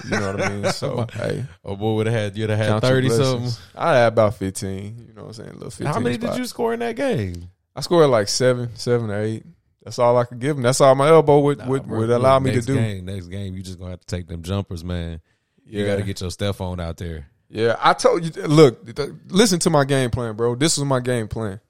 [0.04, 0.72] You know what I mean?
[0.72, 2.36] So hey, Oh boy, would have had.
[2.36, 3.50] You'd have had count thirty something.
[3.74, 5.04] I had about fifteen.
[5.08, 5.50] You know what I'm saying?
[5.50, 5.86] A little fifteen.
[5.86, 7.50] How many did you score in that game?
[7.74, 9.44] I scored like seven, seven or eight.
[9.82, 10.62] That's all I could give him.
[10.62, 12.74] That's all my elbow would Nah, would, bro, would allow me to next do.
[12.74, 15.20] Game, next game, you just gonna have to take them jumpers, man.
[15.64, 17.28] You got to get your step on out there.
[17.48, 18.42] Yeah, I told you.
[18.42, 20.54] Look, th- listen to my game plan, bro.
[20.54, 21.60] This was my game plan.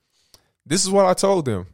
[0.64, 1.66] This is what I told them.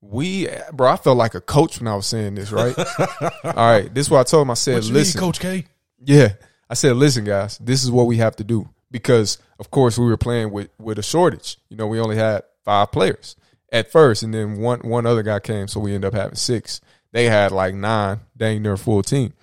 [0.00, 2.76] We, bro, I felt like a coach when I was saying this, right?
[3.44, 4.50] All right, this is what I told them.
[4.50, 5.64] I said, listen, Coach K?
[6.04, 6.34] Yeah,
[6.68, 10.06] I said, listen, guys, this is what we have to do because, of course, we
[10.06, 11.58] were playing with with a shortage.
[11.68, 13.36] You know, we only had five players
[13.70, 16.80] at first, and then one one other guy came, so we ended up having six.
[17.12, 19.34] They had like nine, dang near full team.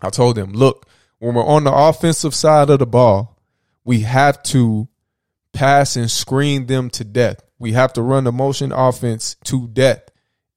[0.00, 0.86] I told them, look,
[1.18, 3.38] when we're on the offensive side of the ball,
[3.84, 4.88] we have to
[5.52, 7.40] pass and screen them to death.
[7.58, 10.02] We have to run the motion offense to death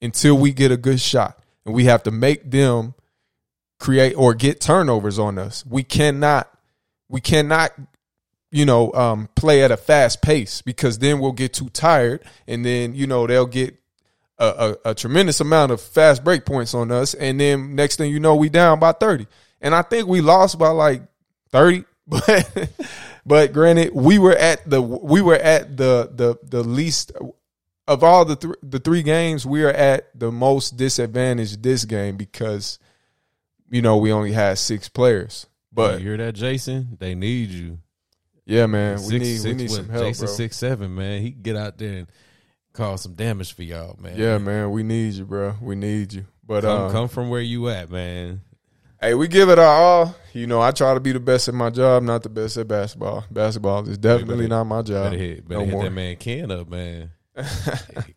[0.02, 1.38] until we get a good shot.
[1.64, 2.94] And we have to make them
[3.78, 5.64] create or get turnovers on us.
[5.66, 6.48] We cannot
[7.08, 7.72] we cannot
[8.50, 12.64] you know um play at a fast pace because then we'll get too tired and
[12.64, 13.76] then you know they'll get
[14.38, 18.10] a, a, a tremendous amount of fast break points on us and then next thing
[18.10, 19.26] you know we down by 30
[19.60, 21.02] and i think we lost by like
[21.50, 22.70] 30 but
[23.26, 27.12] but granted we were at the we were at the the the least
[27.86, 32.16] of all the th- the three games we are at the most disadvantaged this game
[32.16, 32.78] because
[33.70, 36.96] you know we only had six players but you hear that, Jason?
[36.98, 37.78] They need you.
[38.46, 40.34] yeah man we Six- need we need what, some help Jason bro.
[40.34, 41.22] six seven, man.
[41.22, 42.06] He can get out there and
[42.72, 44.16] cause some damage for y'all, man.
[44.16, 47.40] yeah man we need you bro we need you but Come, uh, come from where
[47.42, 48.40] you at, man.
[49.00, 50.16] Hey, we give it our all.
[50.32, 52.66] You know, I try to be the best at my job, not the best at
[52.66, 53.24] basketball.
[53.30, 55.12] Basketball is definitely better- not my job.
[55.12, 55.82] Better hit, better no hit more.
[55.84, 57.10] that man Ken up, man.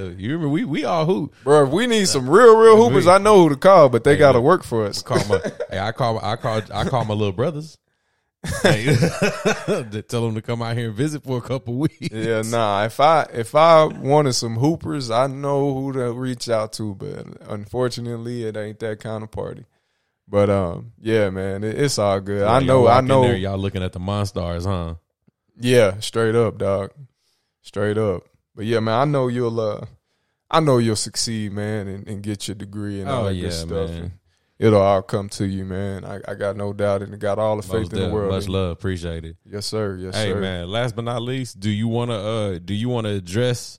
[0.00, 0.18] Up.
[0.18, 1.34] You remember we we all hoop.
[1.44, 4.14] Bro, if we need some real, real hoopers, I know who to call, but they
[4.14, 5.02] Hey, got to work for us.
[5.02, 7.78] Call my, hey, I call I call I call my little brothers.
[8.62, 8.86] Hey,
[10.08, 12.08] tell them to come out here and visit for a couple weeks.
[12.10, 12.84] yeah, nah.
[12.84, 17.26] If I if I wanted some hoopers, I know who to reach out to, but
[17.50, 19.66] unfortunately, it ain't that kind of party.
[20.26, 22.44] But um, yeah, man, it, it's all good.
[22.46, 23.22] I know, I know.
[23.22, 24.94] there, y'all looking at the monsters, huh?
[25.58, 26.92] Yeah, straight up, dog.
[27.60, 28.22] Straight up.
[28.60, 29.86] But yeah, man, I know you'll uh
[30.50, 33.44] I know you'll succeed, man, and, and get your degree and all Oh, that yeah,
[33.44, 34.10] good stuff.
[34.58, 36.04] It'll all come to you, man.
[36.04, 38.30] I, I got no doubt and got all the faith Most in the world.
[38.30, 39.38] Much love, appreciate it.
[39.46, 39.96] Yes, sir.
[39.96, 40.34] Yes, hey sir.
[40.34, 43.14] Hey, man, last but not least, do you want to uh do you want to
[43.14, 43.78] address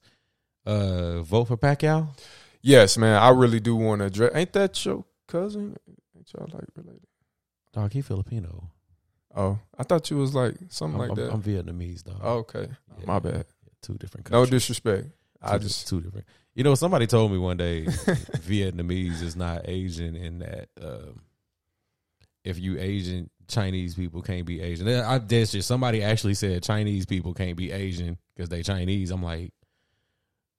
[0.66, 2.18] uh vote for Pacquiao?
[2.64, 3.22] Yes, man.
[3.22, 5.78] I really do want to address ain't that your cousin?
[6.18, 7.06] Ain't y'all like related?
[7.72, 8.72] Dog, he Filipino.
[9.36, 11.34] Oh, I thought you was like something I'm, like I'm- that.
[11.36, 12.20] I'm Vietnamese, dog.
[12.24, 12.68] oh, okay.
[12.98, 13.46] Yeah, My bad.
[13.82, 14.62] Two different No countries.
[14.62, 15.08] disrespect.
[15.42, 16.26] I Two- just two different.
[16.54, 21.22] You know, somebody told me one day Vietnamese is not Asian in that um,
[22.44, 24.88] if you Asian, Chinese people can't be Asian.
[24.88, 25.64] I dead shit.
[25.64, 29.12] Somebody actually said Chinese people can't be Asian because they Chinese.
[29.12, 29.54] I'm like,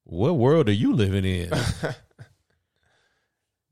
[0.05, 1.51] what world are you living in,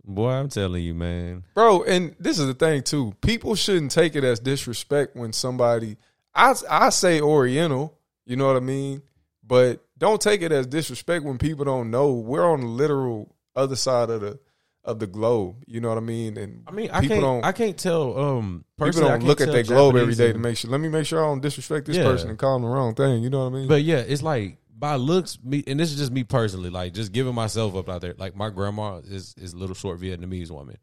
[0.05, 0.31] boy?
[0.31, 1.45] I'm telling you, man.
[1.55, 3.15] Bro, and this is the thing too.
[3.21, 5.97] People shouldn't take it as disrespect when somebody
[6.35, 9.03] I I say Oriental, you know what I mean?
[9.51, 13.77] But don't take it as disrespect when people don't know we're on the literal other
[13.77, 14.39] side of the
[14.85, 15.57] of the globe.
[15.67, 16.39] You know what I mean?
[16.39, 17.21] And I mean, I can't.
[17.21, 18.19] don't I can't tell.
[18.19, 20.71] Um, people don't look at tell that globe every Japanese day to make sure.
[20.71, 22.05] Let me make sure I don't disrespect this Yeah.
[22.05, 23.23] person and call them the wrong thing.
[23.23, 23.69] You know what I mean?
[23.69, 27.13] But yeah, it's like by looks, me, and this is just me personally, like just
[27.13, 28.15] giving myself up out there.
[28.17, 30.77] Like my grandma is is a little short Vietnamese woman.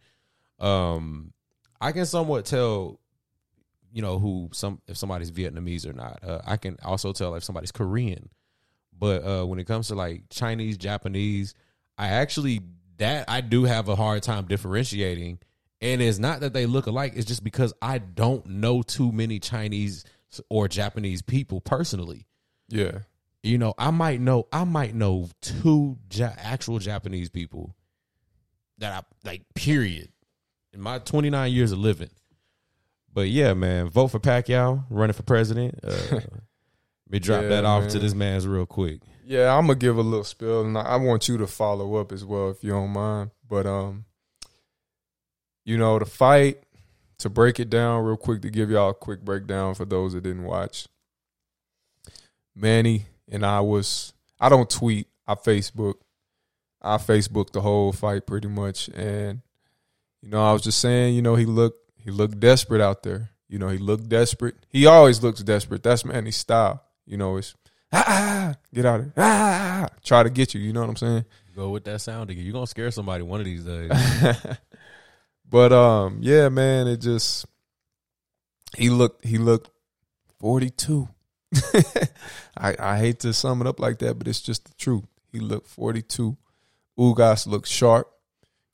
[0.59, 1.34] Um,
[1.82, 2.99] I can somewhat tell,
[3.91, 6.20] you know, who some if somebody's Vietnamese or not.
[6.24, 8.30] Uh, I can also tell if somebody's Korean.
[8.98, 11.54] But uh, when it comes to like Chinese, Japanese,
[11.98, 12.62] I actually
[12.98, 15.39] that I do have a hard time differentiating.
[15.80, 19.39] And it's not that they look alike; it's just because I don't know too many
[19.39, 20.06] Chinese
[20.50, 22.28] or Japanese people personally
[22.70, 23.00] yeah,
[23.43, 27.76] you know, I might know, I might know two ja- actual Japanese people
[28.78, 29.43] that I like.
[29.56, 30.10] Period.
[30.74, 32.10] In my 29 years of living,
[33.12, 35.80] but yeah, man, vote for Pacquiao, running for president.
[35.84, 36.20] Uh,
[37.12, 39.01] me drop Yeah, that off to this man's real quick.
[39.26, 39.55] yeah.
[39.55, 42.24] I'm gonna give a little spill, and I I want you to follow up as
[42.26, 43.32] well if you don't mind.
[43.47, 44.05] But um,
[45.66, 46.64] you know, the fight
[47.20, 50.22] to break it down real quick to give y'all a quick breakdown for those that
[50.24, 50.88] didn't watch.
[52.55, 55.95] Manny and I was I don't tweet, I Facebook.
[56.82, 59.41] I Facebook the whole fight pretty much and
[60.22, 63.32] you know, I was just saying, you know, he looked he looked desperate out there.
[63.49, 64.55] You know, he looked desperate.
[64.70, 65.82] He always looks desperate.
[65.84, 66.84] That's Manny's style.
[67.08, 67.55] You know, it's
[67.91, 69.14] ah, ah, get out of here.
[69.18, 71.26] Ah, ah, try to get you, you know what I'm saying?
[71.55, 72.43] Go with that sound again.
[72.43, 73.89] You're gonna scare somebody one of these days.
[75.49, 77.45] but um, yeah, man, it just
[78.76, 79.72] he looked he looked
[80.39, 81.08] forty two.
[82.58, 85.05] I I hate to sum it up like that, but it's just the truth.
[85.32, 86.38] He looked forty two.
[86.99, 88.12] Ugas looked sharp.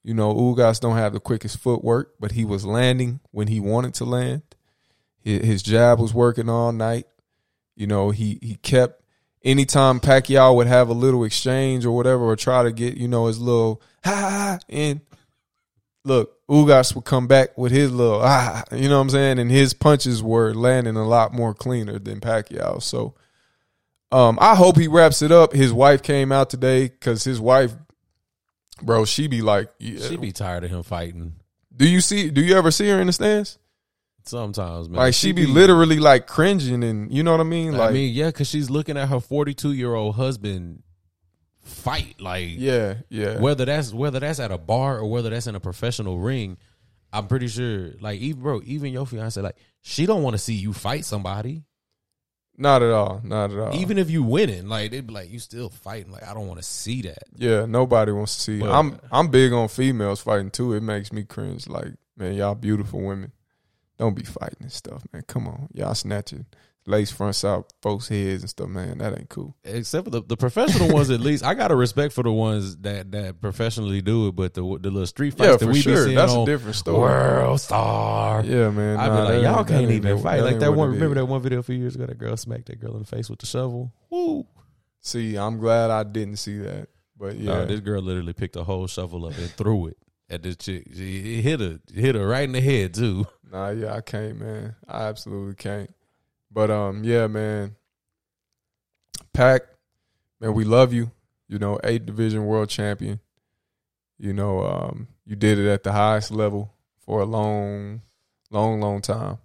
[0.04, 3.94] You know, Ugas don't have the quickest footwork, but he was landing when he wanted
[3.96, 4.42] to land.
[5.22, 7.06] His, his jab was working all night.
[7.76, 9.04] You know, he he kept
[9.44, 13.28] anytime Pacquiao would have a little exchange or whatever, or try to get you know
[13.28, 15.02] his little ha ha, ha in.
[16.06, 19.50] Look, Ugas would come back with his little ah, you know what I'm saying, and
[19.50, 22.82] his punches were landing a lot more cleaner than Pacquiao.
[22.82, 23.16] So,
[24.12, 25.54] um, I hope he wraps it up.
[25.54, 27.74] His wife came out today because his wife,
[28.82, 30.08] bro, she be like, yeah.
[30.08, 31.36] She'd be tired of him fighting.
[31.76, 32.30] do you see?
[32.30, 33.58] Do you ever see her in the stands?
[34.26, 34.98] Sometimes, man.
[35.00, 37.74] Like she be literally like cringing, and you know what I mean?
[37.74, 40.84] Like, I mean, yeah, because she's looking at her 42 year old husband
[41.62, 42.16] fight.
[42.20, 45.60] Like, yeah, yeah, whether that's whether that's at a bar or whether that's in a
[45.60, 46.58] professional ring,
[47.12, 47.92] I'm pretty sure.
[48.00, 51.64] Like, even bro, even your fiance, like, she don't want to see you fight somebody,
[52.58, 53.76] not at all, not at all.
[53.76, 54.68] even if you winning.
[54.68, 56.12] Like, they'd be like, you still fighting.
[56.12, 57.24] Like, I don't want to see that.
[57.36, 58.60] yeah, nobody wants to see.
[58.60, 60.74] But- I'm I'm big on females fighting too.
[60.74, 61.68] It makes me cringe.
[61.68, 63.32] Like, man, y'all beautiful women.
[63.98, 65.24] Don't be fighting and stuff, man.
[65.28, 66.46] Come on, y'all snatching
[66.86, 68.98] lace fronts out folks' heads and stuff, man.
[68.98, 69.56] That ain't cool.
[69.64, 72.78] Except for the, the professional ones, at least I got a respect for the ones
[72.78, 74.36] that that professionally do it.
[74.36, 76.06] But the the little street fights Yeah, that we be sure.
[76.06, 77.00] seeing That's a different story.
[77.00, 78.44] World Star.
[78.44, 78.98] Yeah, man.
[78.98, 80.42] I'd nah, be like, y'all can't even fight.
[80.42, 80.92] Like that one.
[80.92, 82.06] Remember that one video a few years ago?
[82.06, 83.94] That girl smacked that girl in the face with the shovel.
[84.10, 84.46] Woo!
[85.02, 86.88] See, I'm glad I didn't see that.
[87.18, 89.98] But yeah, No, this girl literally picked a whole shovel up and threw it
[90.30, 90.88] at this chick.
[90.94, 93.28] She hit her, hit her right in the head too.
[93.54, 94.76] Nah, yeah, I can't, man.
[94.88, 95.94] I absolutely can't.
[96.52, 97.76] But um, yeah, man.
[99.32, 99.62] Pac,
[100.42, 101.12] man, we love you.
[101.48, 103.20] You know, eight division world champion.
[104.18, 106.74] You know, um, you did it at the highest level
[107.06, 108.02] for a long,
[108.50, 109.38] long, long time.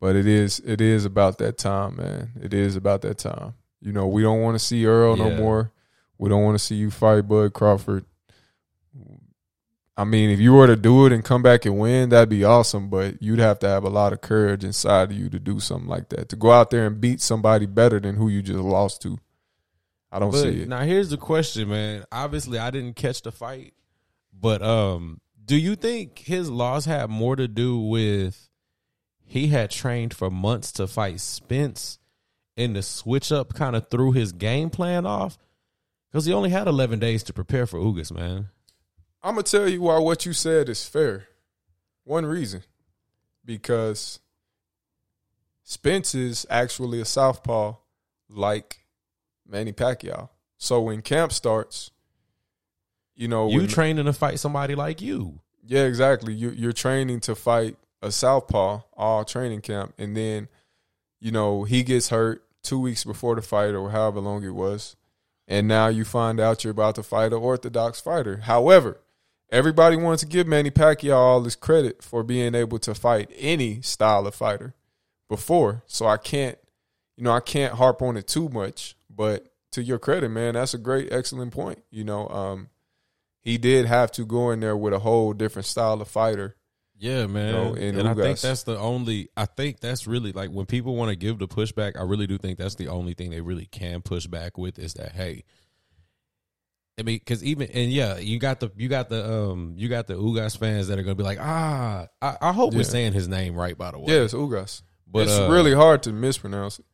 [0.00, 2.32] But it is it is about that time, man.
[2.42, 3.54] It is about that time.
[3.80, 5.72] You know, we don't want to see Earl no more.
[6.18, 8.04] We don't want to see you fight Bud Crawford.
[9.96, 12.42] I mean, if you were to do it and come back and win, that'd be
[12.42, 12.88] awesome.
[12.90, 15.88] But you'd have to have a lot of courage inside of you to do something
[15.88, 16.28] like that.
[16.30, 19.18] To go out there and beat somebody better than who you just lost to.
[20.10, 20.68] I don't But see it.
[20.68, 22.04] now here's the question, man.
[22.10, 23.74] Obviously, I didn't catch the fight,
[24.32, 28.48] but um, do you think his loss had more to do with
[29.24, 31.98] he had trained for months to fight Spence,
[32.56, 35.36] and the switch up kind of threw his game plan off?
[36.10, 38.50] Because he only had 11 days to prepare for Ugas, man.
[39.24, 41.28] I'm gonna tell you why what you said is fair.
[42.04, 42.62] One reason,
[43.44, 44.20] because
[45.62, 47.76] Spence is actually a southpaw,
[48.28, 48.80] like
[49.48, 50.28] Manny Pacquiao.
[50.58, 51.90] So when camp starts,
[53.14, 55.40] you know, You when- training to fight somebody like you.
[55.62, 56.34] Yeah, exactly.
[56.34, 60.48] You you're training to fight a southpaw all training camp, and then
[61.18, 64.96] you know he gets hurt two weeks before the fight or however long it was,
[65.48, 68.38] and now you find out you're about to fight an orthodox fighter.
[68.38, 69.00] However,
[69.50, 73.80] everybody wants to give Manny Pacquiao all this credit for being able to fight any
[73.82, 74.74] style of fighter
[75.28, 76.58] before, so I can't,
[77.16, 80.74] you know, I can't harp on it too much, but to your credit, man, that's
[80.74, 81.82] a great, excellent point.
[81.90, 82.68] You know, um,
[83.40, 86.56] he did have to go in there with a whole different style of fighter.
[86.96, 87.52] Yeah, man.
[87.52, 89.28] know, in and I think that's the only.
[89.36, 91.98] I think that's really like when people want to give the pushback.
[91.98, 94.94] I really do think that's the only thing they really can push back with is
[94.94, 95.44] that hey.
[96.98, 100.06] I mean, because even and yeah, you got the you got the um you got
[100.06, 103.26] the Ugas fans that are gonna be like ah I, I hope we're saying his
[103.26, 104.82] name right by the way Yeah, it's Ugas.
[105.10, 106.84] but it's uh, really hard to mispronounce it.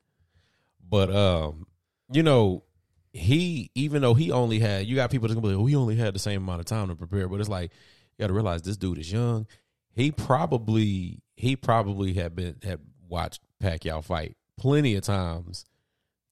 [0.88, 1.66] But um,
[2.12, 2.64] you know,
[3.12, 5.76] he even though he only had you got people that can be like, oh, he
[5.76, 7.28] only had the same amount of time to prepare.
[7.28, 7.70] But it's like
[8.16, 9.46] you got to realize this dude is young.
[9.92, 15.66] He probably he probably had been had watched Pacquiao fight plenty of times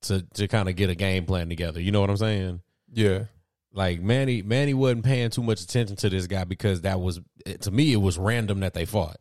[0.03, 1.81] to to kind of get a game plan together.
[1.81, 2.63] You know what I'm saying?
[2.93, 3.25] Yeah.
[3.73, 7.21] Like Manny Manny wasn't paying too much attention to this guy because that was
[7.61, 9.19] to me it was random that they fought.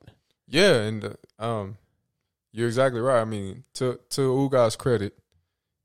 [0.47, 1.77] Yeah, and uh, um,
[2.53, 3.21] you're exactly right.
[3.21, 5.17] I mean, to to Ugas' credit,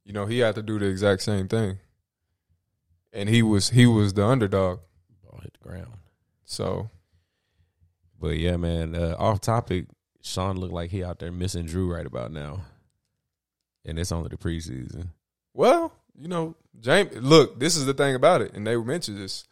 [0.05, 1.79] you know, he had to do the exact same thing,
[3.13, 4.79] and he was he was the underdog.
[5.25, 5.95] Ball hit the ground.
[6.45, 6.91] So
[8.21, 8.95] But yeah, man.
[8.95, 9.87] Uh, off topic,
[10.23, 12.61] Sean looked like he out there missing Drew right about now,
[13.85, 15.09] and it's only the preseason.
[15.53, 17.17] Well, you know, James.
[17.17, 19.45] Look, this is the thing about it, and they mentioned this.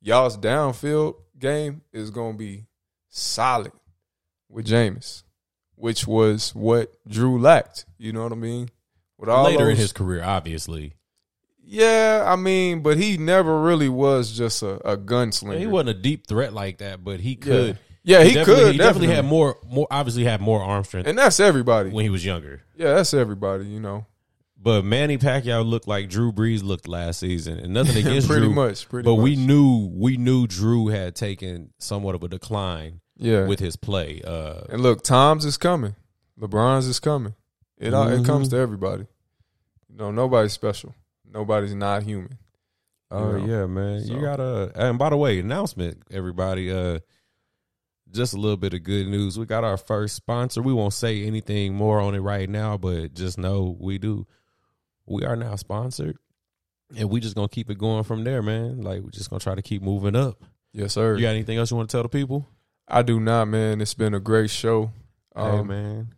[0.00, 2.66] Y'all's downfield game is going to be
[3.08, 3.72] solid
[4.48, 5.22] with Jameis,
[5.74, 7.86] which was what Drew lacked.
[7.98, 8.68] You know what I mean?
[9.18, 10.92] With all Later in his career, obviously,
[11.68, 15.58] yeah, I mean, but he never really was just a, a gunslinger.
[15.58, 17.78] he wasn't a deep threat like that, but he could.
[18.04, 19.88] Yeah, he, definitely, could He definitely had more, more.
[19.90, 21.90] Obviously, had more arm strength and that's everybody.
[21.90, 22.62] when he was younger.
[22.76, 23.66] Yeah, that's everybody.
[23.66, 24.06] You know,
[24.66, 28.52] But Manny Pacquiao looked like Drew Brees looked last season, and nothing against pretty Drew.
[28.52, 28.88] much.
[28.88, 29.22] Pretty but much.
[29.22, 33.46] we knew we knew Drew had taken somewhat of a decline yeah.
[33.46, 34.22] with his play.
[34.26, 35.94] Uh, and look, Tom's is coming.
[36.36, 37.34] LeBron's is coming.
[37.78, 38.50] It all it comes Mhm.
[38.50, 39.06] to everybody.
[39.88, 40.96] You know, nobody's special.
[41.32, 42.36] Nobody's not human.
[43.12, 43.46] Oh know?
[43.46, 44.00] yeah, man.
[44.00, 46.98] So- You gotta and by the way, announcement, everybody, uh
[48.10, 49.38] just a little bit of good news.
[49.38, 50.60] We got our first sponsor.
[50.60, 54.26] We won't say anything more on it right now, but just know we do.
[55.06, 56.16] We are now sponsored.
[56.96, 58.82] And we just gonna keep it going from there, man.
[58.82, 60.42] Like we're just gonna try to keep moving up.
[60.72, 61.16] Yes, sir.
[61.16, 62.46] You got anything else you want to tell the people?
[62.86, 63.80] I do not, man.
[63.80, 64.92] It's been a great show.
[65.34, 66.14] hey Um, man.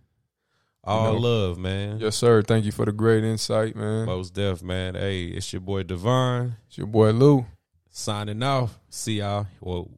[0.85, 1.99] All know, love, man.
[2.01, 2.43] Yes, sir.
[2.43, 4.07] Thank you for the great insight, man.
[4.07, 4.95] Most deaf, man.
[4.95, 7.47] Hey, it's your boy Devon It's your boy Lou.
[7.91, 8.79] signing off.
[8.89, 9.47] See y'all.
[9.61, 9.91] Well,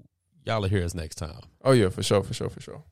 [0.44, 1.40] y'all will hear us next time.
[1.64, 2.82] Oh yeah, for sure, for sure, for sure.